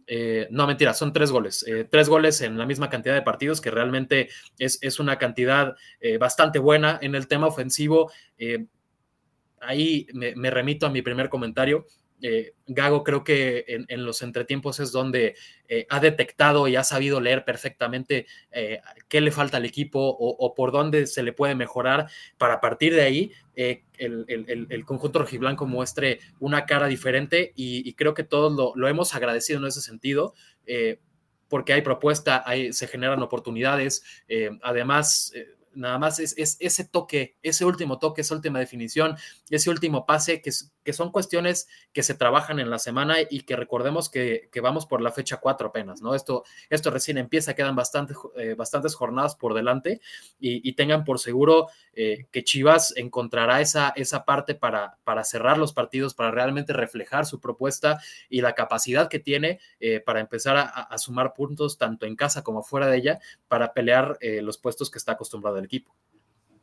[0.06, 3.60] Eh, no, mentira, son tres goles, eh, tres goles en la misma cantidad de partidos,
[3.60, 4.28] que realmente
[4.58, 5.74] es, es una cantidad
[6.18, 8.10] bastante buena en el tema ofensivo.
[9.60, 11.86] ahí me remito a mi primer comentario
[12.26, 15.36] eh, Gago creo que en, los entretiempos es donde
[15.68, 20.54] eh, ha detectado y ha sabido leer perfectamente eh, qué le falta al equipo o,
[20.54, 22.08] por dónde se le puede mejorar
[22.38, 28.74] para partir de ahí el, conjunto rojiblanco muestre una cara diferente y, creo que todos
[28.74, 30.32] lo, hemos agradecido en ese sentido
[31.50, 34.02] porque hay propuesta, se generan oportunidades,
[34.62, 35.30] además
[35.74, 39.16] nada más es, ese toque, ese último toque, esa última definición,
[39.50, 40.52] ese último pase, que,
[40.92, 45.12] son cuestiones que se trabajan en la semana y que recordemos que, vamos por la
[45.12, 46.14] fecha 4 apenas, ¿no?
[46.14, 50.00] Esto, esto recién empieza, quedan bastante, eh, bastantes jornadas por delante
[50.38, 55.72] y, tengan por seguro eh, que Chivas encontrará esa, esa parte para, para cerrar los
[55.72, 60.98] partidos, para realmente reflejar su propuesta y la capacidad que tiene eh, para empezar a,
[60.98, 63.18] sumar puntos tanto en casa como fuera de ella
[63.48, 65.94] para pelear los puestos que está acostumbrado equipo.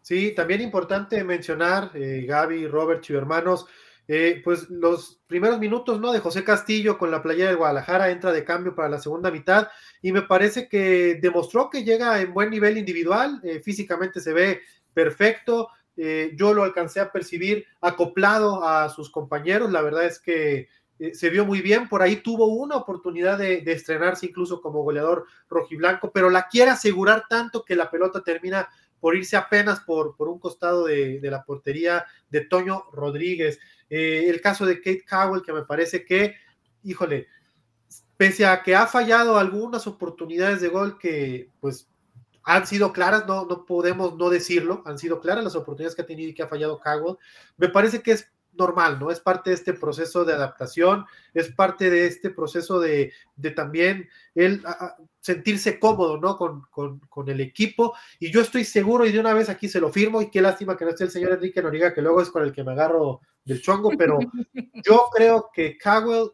[0.02, 3.68] Sí, también importante mencionar, Gaby, Robert, hermanos,
[4.14, 6.12] eh, pues los primeros minutos, ¿no?
[6.12, 9.70] De José Castillo con la playa de Guadalajara entra de cambio para la segunda mitad
[10.02, 14.62] y me parece que demostró que llega en buen nivel individual, eh, físicamente se ve
[14.94, 20.68] perfecto, eh, yo lo alcancé a percibir acoplado a sus compañeros, la verdad es que
[21.14, 26.12] se vio muy bien, por ahí tuvo una oportunidad de, estrenarse incluso como goleador rojiblanco,
[26.12, 28.70] pero la quiere asegurar tanto que la pelota termina
[29.02, 33.60] por irse apenas por, por un costado de, de la portería de Toño Rodríguez.
[33.90, 36.36] Eh, el caso de Kate Cowell, que me parece que,
[36.84, 37.28] híjole,
[38.16, 41.90] pese a que ha fallado algunas oportunidades de gol que pues
[42.44, 46.06] han sido claras, no, no podemos no decirlo, han sido claras las oportunidades que ha
[46.06, 47.18] tenido y que ha fallado Cowell,
[47.58, 49.12] me parece que es normal, ¿no?
[49.12, 53.14] Es parte de este proceso de adaptación, es parte de este proceso de,
[53.56, 54.64] también él
[55.20, 56.38] sentirse cómodo, ¿no?
[56.38, 57.94] Con, con, el equipo.
[58.20, 60.76] Y yo estoy seguro, y de una vez aquí se lo firmo, y qué lástima
[60.76, 63.22] que no esté el señor Enrique Noriga, que luego es con el que me agarro
[63.44, 64.20] del chongo, pero
[64.86, 66.32] yo creo que Cowell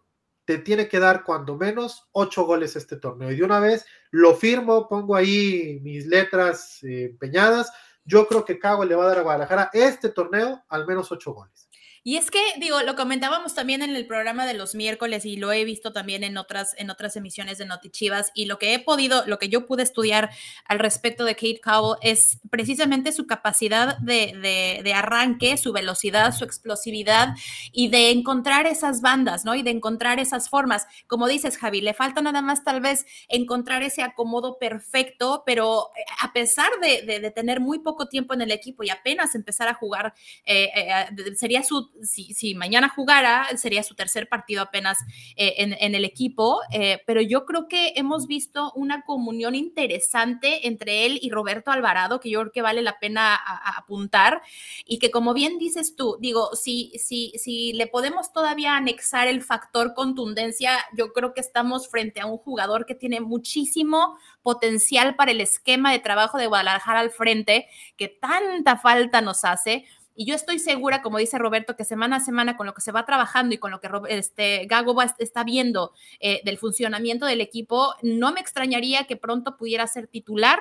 [0.48, 3.30] te tiene que dar cuando menos ocho goles este torneo.
[3.30, 7.70] Y de una vez lo firmo, pongo ahí mis letras eh, empeñadas.
[8.06, 11.34] Yo creo que Cowell le va a dar a Guadalajara este torneo al menos ocho
[11.34, 11.67] goles.
[12.08, 15.52] Y es que, digo, lo comentábamos también en el programa de los miércoles y lo
[15.52, 19.26] he visto también en otras, en otras emisiones de Notichivas y lo que he podido,
[19.26, 20.30] lo que yo pude estudiar
[20.70, 26.46] al respecto de Kate Cowell es precisamente su capacidad de, de, arranque, su velocidad, su
[26.46, 27.36] explosividad
[27.74, 29.54] y de encontrar esas bandas, ¿no?
[29.54, 30.88] Y de encontrar esas formas.
[31.08, 36.06] Como dices, Javi, le falta nada más tal vez encontrar ese acomodo perfecto, pero eh,
[36.22, 39.74] a pesar de, de tener muy poco tiempo en el equipo y apenas empezar a
[39.74, 40.14] jugar,
[40.46, 44.98] eh, eh, sería su si, mañana jugara, sería su tercer partido apenas
[45.36, 51.06] eh, en, el equipo, eh, pero yo creo que hemos visto una comunión interesante entre
[51.06, 54.42] él y Roberto Alvarado, que yo creo que vale la pena apuntar,
[54.86, 59.42] y que como bien dices tú, digo, si, si, si le podemos todavía anexar el
[59.42, 65.32] factor contundencia, yo creo que estamos frente a un jugador que tiene muchísimo potencial para
[65.32, 67.68] el esquema de trabajo de Guadalajara al frente,
[67.98, 69.86] que tanta falta nos hace
[70.20, 72.92] Y yo estoy segura, como dice Roberto, que semana a semana con lo que se
[72.92, 77.94] va trabajando y con lo que este, Gago está viendo eh, del funcionamiento del equipo,
[78.02, 80.60] no me extrañaría que pronto pudiera ser titular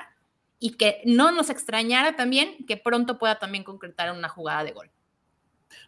[0.59, 4.91] y que no nos extrañara también que pronto pueda también concretar una jugada de gol.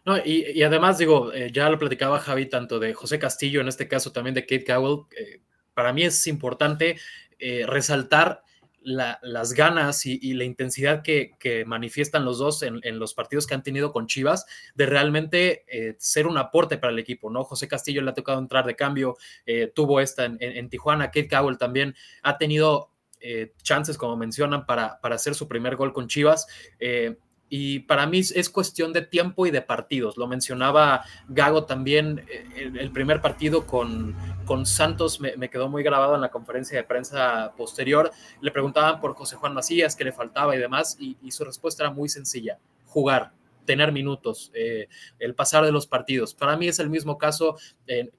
[0.04, 3.86] No, y, además digo, eh, ya lo platicaba Javi tanto de José Castillo, en este
[3.86, 5.42] caso también de Kate Cowell, eh,
[5.74, 6.98] para mí es importante
[7.66, 8.42] resaltar
[8.82, 13.92] las ganas y, la intensidad que, manifiestan los dos en, los partidos que han tenido
[13.92, 17.44] con Chivas de realmente eh, ser un aporte para el equipo, ¿no?
[17.44, 19.16] José Castillo le ha tocado entrar de cambio,
[19.46, 24.98] eh, tuvo esta en, Tijuana, Kate Cowell también ha tenido eh, chances, como mencionan, para,
[25.00, 26.46] para, hacer su primer gol con Chivas.
[27.52, 30.16] Y para mí es cuestión de tiempo y de partidos.
[30.16, 36.14] Lo mencionaba Gago también, eh, el, primer partido con, con Santos me, quedó muy grabado
[36.14, 38.12] en la conferencia de prensa posterior.
[38.40, 41.92] Le preguntaban por José Juan Macías, qué le faltaba y demás, y, su respuesta era
[41.92, 43.32] muy sencilla, jugar,
[43.64, 44.86] tener minutos, eh,
[45.18, 46.34] el pasar de los partidos.
[46.34, 47.56] Para mí es el mismo caso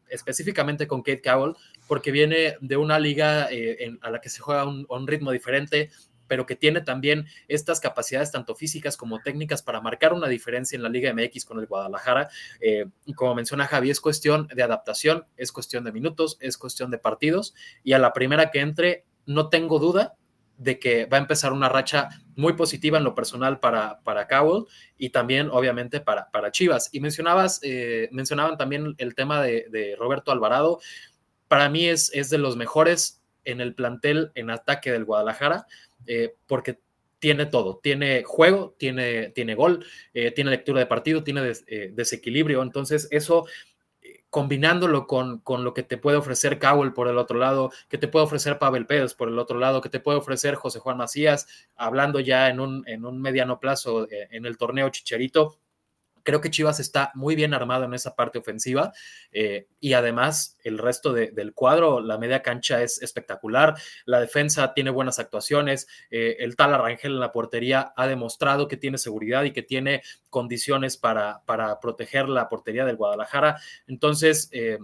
[0.10, 1.56] específicamente con Kate Cowell,
[1.88, 5.90] porque viene de una liga eh, a la que se juega un ritmo diferente,
[6.32, 10.84] pero que tiene también estas capacidades tanto físicas como técnicas para marcar una diferencia en
[10.84, 12.30] la Liga MX con el Guadalajara.
[12.62, 16.90] Eh, y como menciona Javi, es cuestión de adaptación, es cuestión de minutos, es cuestión
[16.90, 17.54] de partidos,
[17.84, 20.16] y a la primera que entre, no tengo duda
[20.58, 22.08] de que va a empezar una racha
[22.38, 24.68] muy positiva en lo personal para, para Cowell
[24.98, 26.88] y también obviamente para, para Chivas.
[26.94, 30.80] Y mencionabas, eh, mencionaban también el tema de, Roberto Alvarado.
[31.50, 35.66] Para mí es, es de los mejores en el plantel en ataque del Guadalajara.
[36.06, 36.80] Eh, porque
[37.20, 42.64] tiene todo, tiene juego, tiene, tiene gol, eh, tiene lectura de partido, tiene eh, desequilibrio,
[42.64, 43.46] entonces eso
[44.32, 48.08] combinándolo con, con, lo que te puede ofrecer Cowell por el otro lado, que te
[48.08, 51.48] puede ofrecer Pavel Pérez por el otro lado, que te puede ofrecer José Juan Macías,
[51.76, 55.58] hablando ya en un, en un mediano plazo en el torneo Chicharito,
[56.24, 58.92] Creo que Chivas está muy bien armado en esa parte ofensiva
[59.32, 64.90] eh, y además el resto del cuadro, la media cancha es espectacular, la defensa tiene
[64.90, 69.52] buenas actuaciones, eh, el tal Arrangel en la portería ha demostrado que tiene seguridad y
[69.52, 73.60] que tiene condiciones para, para proteger la portería del Guadalajara.
[73.88, 74.80] Entonces, eh,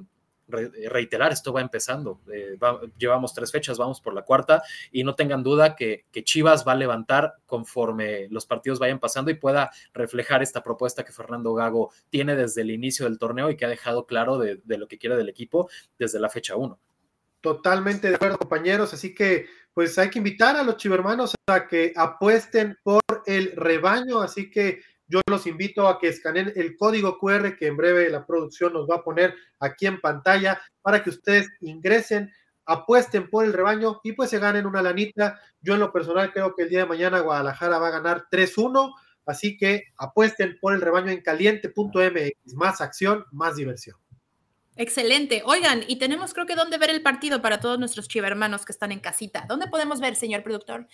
[0.47, 2.21] reiterar, esto va empezando.
[2.31, 2.57] Eh,
[2.97, 6.75] llevamos tres fechas, vamos por la cuarta y no tengan duda que, Chivas va a
[6.75, 12.35] levantar conforme los partidos vayan pasando y pueda reflejar esta propuesta que Fernando Gago tiene
[12.35, 15.29] desde el inicio del torneo y que ha dejado claro de, lo que quiere del
[15.29, 16.79] equipo desde la fecha uno.
[17.41, 18.93] Totalmente de acuerdo, compañeros.
[18.93, 24.21] Así que, pues hay que invitar a los chivermanos a que apuesten por el rebaño.
[24.21, 28.25] Así que yo los invito a que escaneen el código QR que en breve la
[28.25, 32.31] producción nos va a poner aquí en pantalla para que ustedes ingresen,
[32.65, 35.39] apuesten por el rebaño y pues se ganen una lanita.
[35.61, 38.93] Yo en lo personal creo que el día de mañana Guadalajara va a ganar 3-1,
[39.25, 42.53] así que apuesten por el rebaño en caliente.mx.
[42.55, 43.97] Más acción, más diversión.
[44.75, 45.41] Excelente.
[45.43, 48.91] Oigan, y tenemos creo que dónde ver el partido para todos nuestros chivermanos que están
[48.91, 49.45] en casita.
[49.47, 50.87] ¿Dónde podemos ver, señor productor?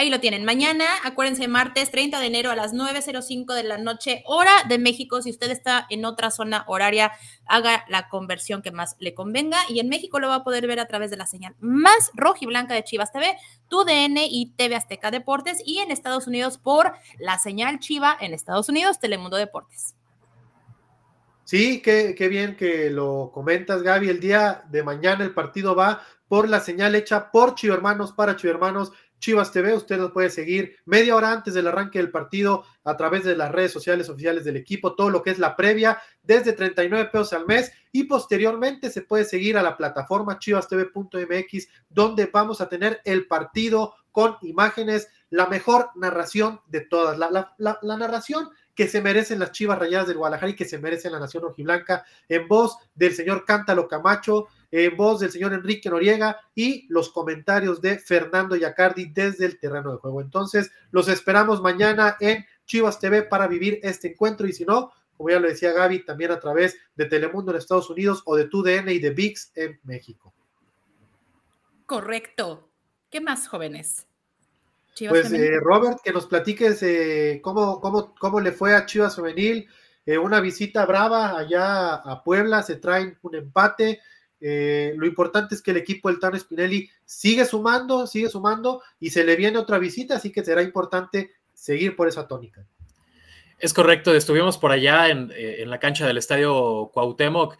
[0.00, 0.46] Ahí lo tienen.
[0.46, 5.20] Mañana, acuérdense, martes 30 de enero a las 9.05 de la noche, hora de México.
[5.20, 7.12] Si usted está en otra zona horaria,
[7.44, 9.58] haga la conversión que más le convenga.
[9.68, 12.38] Y en México lo va a poder ver a través de la señal más roja
[12.40, 13.36] y blanca de Chivas TV,
[13.68, 15.58] TUDN y TV Azteca Deportes.
[15.66, 19.96] Y en Estados Unidos por la señal Chiva en Estados Unidos, Telemundo Deportes.
[21.44, 24.08] Sí, qué, bien que lo comentas, Gaby.
[24.08, 28.36] El día de mañana el partido va por la señal hecha por Chivo Hermanos para
[28.36, 29.74] Chivo Hermanos Chivas TV.
[29.74, 33.52] Usted nos puede seguir media hora antes del arranque del partido a través de las
[33.52, 37.46] redes sociales oficiales del equipo, todo lo que es la previa, desde 39 pesos al
[37.46, 43.26] mes y posteriormente se puede seguir a la plataforma chivastv.mx, donde vamos a tener el
[43.26, 49.52] partido con imágenes, la mejor narración de todas, la, la narración que se merecen las
[49.52, 53.44] Chivas Rayadas del Guadalajara y que se merecen la Nación Rojiblanca, en voz del señor
[53.44, 59.46] Cántalo Camacho, en voz del señor Enrique Noriega y los comentarios de Fernando Yacardi desde
[59.46, 60.20] el terreno de juego.
[60.20, 65.30] Entonces, los esperamos mañana en Chivas TV para vivir este encuentro y si no, como
[65.30, 68.88] ya lo decía Gaby, también a través de Telemundo en Estados Unidos o de TUDN
[68.88, 70.32] y de VIX en México.
[71.86, 72.70] Correcto.
[73.10, 74.06] ¿Qué más, jóvenes?
[75.08, 79.66] pues eh, Robert, que nos platiques eh, cómo, cómo, cómo le fue a Chivas Femenil,
[80.04, 84.00] eh, una visita brava allá a Puebla, se traen un empate.
[84.40, 89.24] Lo importante es que el equipo del Tano Spinelli sigue sumando, sigue sumando y se
[89.24, 92.64] le viene otra visita, así que será importante seguir por esa tónica.
[93.58, 97.58] Es correcto, estuvimos por allá en, en la cancha del estadio Cuauhtémoc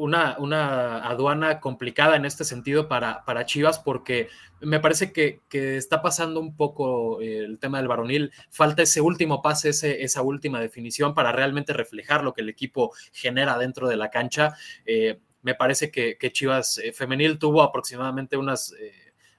[0.00, 4.28] una, una, aduana complicada en este sentido para, Chivas porque
[4.60, 8.32] me parece que, está pasando un poco eh, el tema del varonil.
[8.50, 9.70] Falta ese último pase,
[10.02, 14.54] esa última definición para realmente reflejar lo que el equipo genera dentro de la cancha.
[14.86, 18.74] Eh, me parece que, Chivas eh, femenil tuvo aproximadamente unas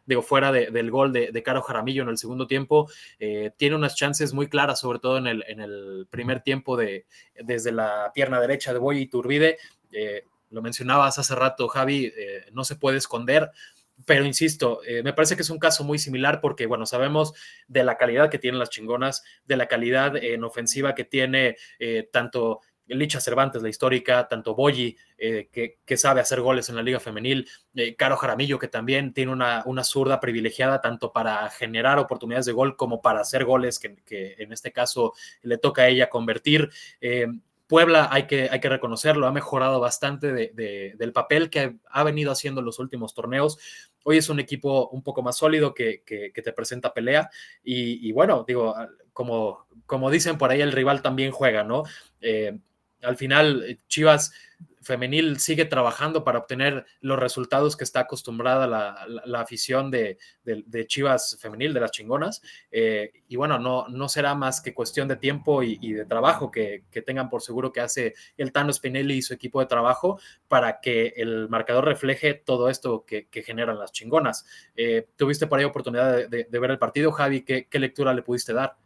[0.03, 2.89] digo, fuera del gol de, Caro Jaramillo en el segundo tiempo,
[3.55, 7.71] tiene unas chances muy claras, sobre todo en el, en el primer tiempo de, desde
[7.71, 9.57] la pierna derecha de Boy y Turbide.
[10.49, 12.11] lo mencionabas hace rato, Javi,
[12.51, 13.51] no se puede esconder
[14.05, 17.33] pero insisto, eh, me parece que es un caso muy similar porque, bueno, sabemos
[17.67, 22.09] de la calidad que tienen las chingonas, de la calidad en ofensiva que tiene eh,
[22.11, 22.61] tanto
[22.95, 27.47] Licha Cervantes, la histórica, tanto Boyi, eh, que, sabe hacer goles en la Liga Femenil,
[27.97, 32.75] Caro Jaramillo, que también tiene una, una, zurda privilegiada tanto para generar oportunidades de gol
[32.75, 36.69] como para hacer goles, que, que en este caso le toca a ella convertir.
[37.71, 42.59] Puebla, hay que, hay que reconocerlo, ha mejorado bastante del papel que ha venido haciendo
[42.59, 43.59] en los últimos torneos.
[44.03, 47.29] Hoy es un equipo un poco más sólido que, te presenta pelea.
[47.63, 48.75] Y, bueno, digo,
[49.13, 51.83] como, como dicen por ahí, el rival también juega, ¿no?
[52.19, 52.59] Eh,
[53.01, 54.31] al final, Chivas
[54.81, 60.17] femenil sigue trabajando para obtener los resultados que está acostumbrada la, afición de,
[60.87, 62.41] Chivas femenil, de las chingonas.
[62.71, 66.83] Eh, y bueno, no, no será más que cuestión de tiempo y, de trabajo que,
[67.05, 71.13] tengan por seguro que hace el Tano Spinelli y su equipo de trabajo para que
[71.15, 74.45] el marcador refleje todo esto que, generan las chingonas.
[74.75, 77.41] Eh, ¿Tuviste por ahí oportunidad de, ver el partido, Javi?
[77.41, 78.77] ¿Qué, ¿Qué lectura le pudiste dar?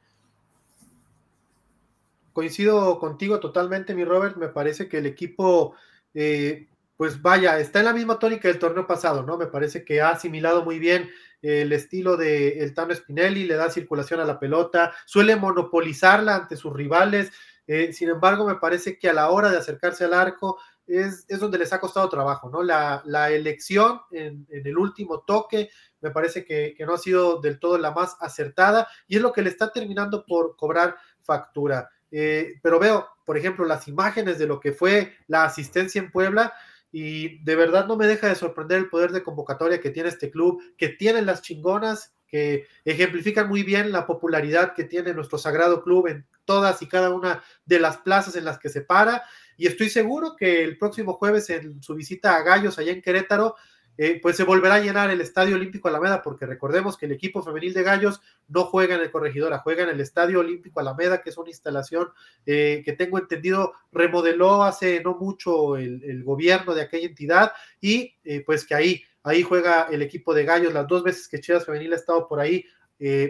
[2.36, 4.36] Coincido contigo totalmente, mi Robert.
[4.36, 5.74] Me parece que el equipo,
[6.14, 6.68] eh,
[6.98, 9.38] pues vaya, está en la misma tónica del torneo pasado, ¿no?
[9.38, 11.10] Me parece que ha asimilado muy bien
[11.42, 16.58] el estilo de el Tano Spinelli, le da circulación a la pelota, suele monopolizarla ante
[16.58, 17.32] sus rivales.
[17.68, 21.58] Eh, sin embargo, me parece que a la hora de acercarse al arco es, donde
[21.58, 22.64] les ha costado trabajo, ¿no?
[22.64, 25.70] La, elección en, el último toque
[26.02, 29.42] me parece que no ha sido del todo la más acertada y es lo que
[29.42, 31.90] le está terminando por cobrar factura.
[32.18, 36.54] Eh, pero veo, por ejemplo, las imágenes de lo que fue la asistencia en Puebla
[36.90, 40.32] y de verdad no me deja de sorprender el poder de convocatoria que tiene este
[40.32, 45.84] club, que tienen las chingonas, que ejemplifican muy bien la popularidad que tiene nuestro sagrado
[45.84, 49.24] club en todas y cada una de las plazas en las que se para.
[49.58, 53.58] Y estoy seguro que el próximo jueves en su visita a Gallos allá en Querétaro,
[53.98, 57.42] eh, pues se volverá a llenar el Estadio Olímpico Alameda, porque recordemos que el equipo
[57.42, 61.30] femenil de Gallos no juega en el Corregidora, juega en el Estadio Olímpico Alameda, que
[61.30, 62.10] es una instalación
[62.46, 68.44] eh, que tengo entendido remodeló hace no mucho el, gobierno de aquella entidad y eh,
[68.46, 71.94] pues que ahí, ahí juega el equipo de Gallos, las dos veces que Chivas Femenil
[71.94, 72.66] ha estado por ahí,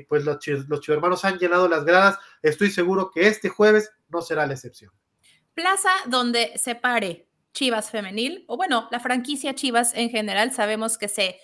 [0.07, 0.38] pues los,
[0.68, 4.91] los hermanos han llenado las gradas, estoy seguro que este jueves no será la excepción.
[5.55, 11.07] Plaza donde se pare Chivas femenil, o bueno, la franquicia Chivas en general, sabemos que
[11.07, 11.39] se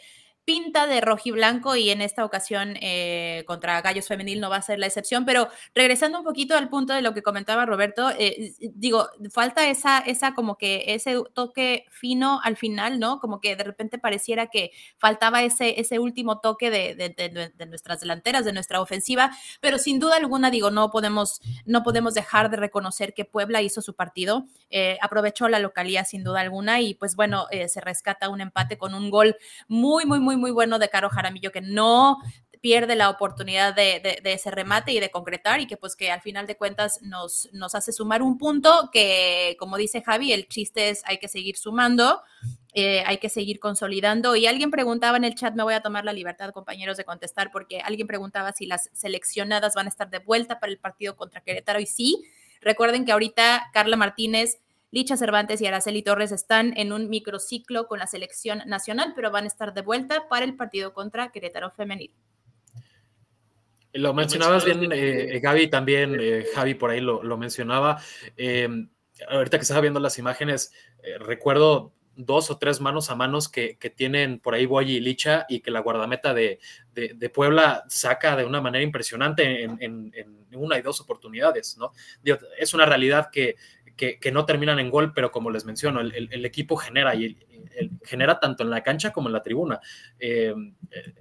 [0.46, 4.80] pinta de rojiblanco y en esta ocasión eh, contra Gallos Femenil no va a ser
[4.80, 9.08] la excepción, pero regresando un poquito al punto de lo que comentaba Roberto, eh, digo,
[9.32, 13.20] falta esa, esa como que ese toque fino al final, ¿no?
[13.20, 18.44] Como que de repente pareciera que faltaba ese, ese último toque de, de, nuestras delanteras,
[18.44, 19.32] de nuestra ofensiva,
[19.62, 23.82] pero sin duda alguna, digo, no podemos, no podemos dejar de reconocer que Puebla hizo
[23.82, 28.42] su partido, eh, aprovechó la localidad sin duda alguna y pues bueno, se rescata un
[28.42, 29.36] empate con un gol
[29.68, 32.18] muy, muy, muy muy, bueno de Caro Jaramillo, que no
[32.62, 36.46] pierde la oportunidad de, ese remate y de concretar y que pues que al final
[36.46, 41.02] de cuentas nos, nos hace sumar un punto que como dice Javi, el chiste es
[41.06, 42.22] hay que seguir sumando,
[42.74, 44.36] eh, hay que seguir consolidando.
[44.36, 47.52] Y alguien preguntaba en el chat, me voy a tomar la libertad compañeros de contestar
[47.52, 51.42] porque alguien preguntaba si las seleccionadas van a estar de vuelta para el partido contra
[51.42, 52.24] Querétaro y sí,
[52.62, 54.60] recuerden que ahorita Carla Martínez
[54.92, 59.46] Licha Cervantes y Araceli Torres están en un microciclo con la selección nacional, pero van
[59.46, 62.14] a estar de vuelta para el partido contra Querétaro Femenil.
[63.94, 68.02] Lo mencionabas bien, eh, Gaby, también eh, Javi por ahí lo, mencionaba.
[68.38, 68.68] Eh,
[69.30, 70.74] ahorita que estaba viendo las imágenes,
[71.20, 75.62] recuerdo dos o tres manos a manos que, tienen por ahí Boy y Licha y
[75.62, 76.60] que la guardameta de,
[77.34, 80.12] Puebla saca de una manera impresionante en,
[80.54, 81.92] una y dos oportunidades, ¿no?
[82.58, 83.56] es una realidad que
[84.20, 87.38] que, no terminan en gol, pero como les menciono, el, equipo genera y
[88.04, 89.80] genera tanto en la cancha como en la tribuna.
[90.20, 90.54] Eh,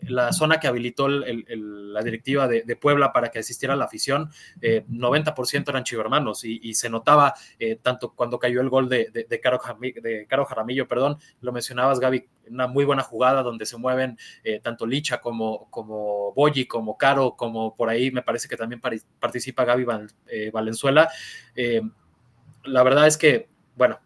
[0.02, 4.30] la zona que habilitó la directiva de, Puebla para que asistiera la afición,
[4.62, 9.10] 90% eh, eran chivermanos y, y se notaba eh, tanto cuando cayó el gol de,
[9.42, 14.16] Caro, de Caro Jaramillo, perdón, lo mencionabas Gaby, una muy buena jugada donde se mueven
[14.62, 18.80] tanto Licha como, como Boyi, como Caro, como por ahí me parece que también
[19.20, 19.84] participa Gaby
[20.50, 21.10] Valenzuela
[22.64, 23.98] la verdad es que bueno,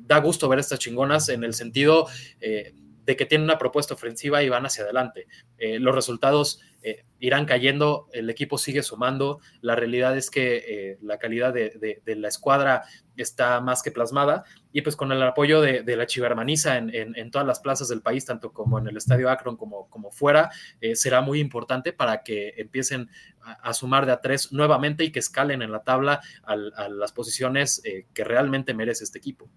[0.00, 2.06] da gusto ver estas chingonas en el sentido
[2.38, 5.26] de que tienen una propuesta ofensiva y van hacia adelante.
[5.58, 11.18] los resultados eh, irán cayendo, el equipo sigue sumando, la realidad es que eh, la
[11.18, 12.82] calidad de, la escuadra
[13.16, 17.60] está más que plasmada y pues con el apoyo de, la chivermaniza en, todas las
[17.60, 21.92] plazas del país, tanto como en el Estadio Akron como, fuera, eh, será muy importante
[21.92, 23.08] para que empiecen
[23.40, 26.56] a, sumar de a tres nuevamente y que escalen en la tabla a,
[26.88, 29.48] las posiciones que realmente merece este equipo.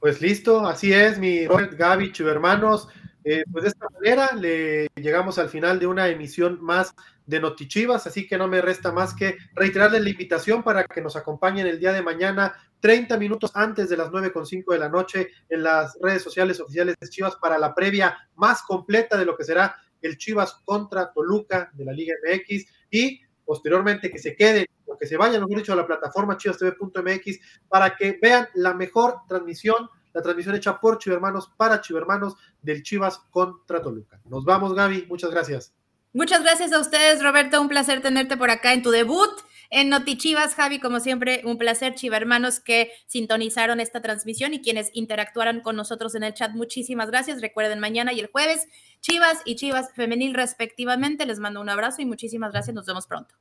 [0.00, 2.88] Pues listo, así es, mi Robert, Gaby, chivermanos.
[3.24, 6.94] Eh, pues de esta manera le llegamos al final de una emisión más
[7.26, 11.14] de Notichivas, así que no me resta más que reiterarles la invitación para que nos
[11.14, 15.62] acompañen el día de mañana, 30 minutos antes de las 9.5 de la noche, en
[15.62, 19.76] las redes sociales oficiales de Chivas para la previa más completa de lo que será
[20.00, 25.06] el Chivas contra Toluca de la Liga MX y posteriormente que se queden o que
[25.06, 30.22] se vayan, mejor dicho, a la plataforma chivastv.mx para que vean la mejor transmisión la
[30.22, 34.20] transmisión hecha por Chivermanos para Chivermanos del Chivas contra Toluca.
[34.24, 35.06] Nos vamos, Gaby.
[35.08, 35.74] Muchas gracias.
[36.12, 37.60] Muchas gracias a ustedes, Roberto.
[37.60, 39.30] Un placer tenerte por acá en tu debut
[39.74, 45.62] en Notichivas, Javi, como siempre, un placer, Chivermanos, que sintonizaron esta transmisión y quienes interactuaron
[45.62, 46.52] con nosotros en el chat.
[46.52, 47.40] Muchísimas gracias.
[47.40, 48.68] Recuerden, mañana y el jueves,
[49.00, 51.24] Chivas y Chivas Femenil, respectivamente.
[51.24, 52.74] Les mando un abrazo y muchísimas gracias.
[52.74, 53.34] Nos vemos pronto.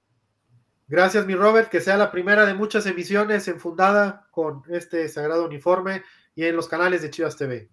[0.88, 6.04] Gracias, mi Robert, que sea la primera de muchas emisiones enfundada con este sagrado uniforme
[6.36, 7.70] y en los canales de Chivas TV.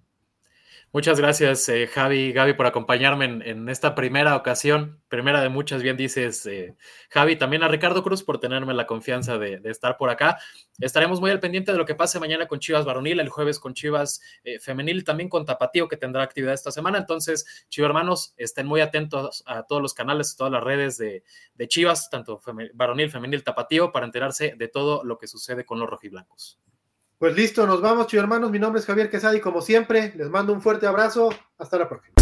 [0.91, 5.99] Muchas gracias, eh, Javi Gaby, por acompañarme en, esta primera ocasión, primera de muchas, bien
[5.99, 6.77] dices, eh,
[7.11, 10.39] Javi, también a Ricardo Cruz por tenerme la confianza de, estar por acá.
[10.79, 13.75] Estaremos muy al pendiente de lo que pase mañana con Chivas Varonil, el jueves con
[13.75, 16.97] Chivas eh, Femenil, también con Tapatío, que tendrá actividad esta semana.
[16.97, 21.23] Entonces, Chivas hermanos, estén muy atentos a todos los canales, todas las redes de,
[21.69, 22.41] Chivas, tanto
[22.73, 26.59] Varonil, Femenil, Tapatío, para enterarse de todo lo que sucede con los rojiblancos.
[27.19, 28.53] Pues listo, nos vamos, chicos hermanos.
[28.53, 31.31] Mi nombre es Javier Quesada y como siempre, les mando un fuerte abrazo.
[31.59, 32.15] Hasta la próxima.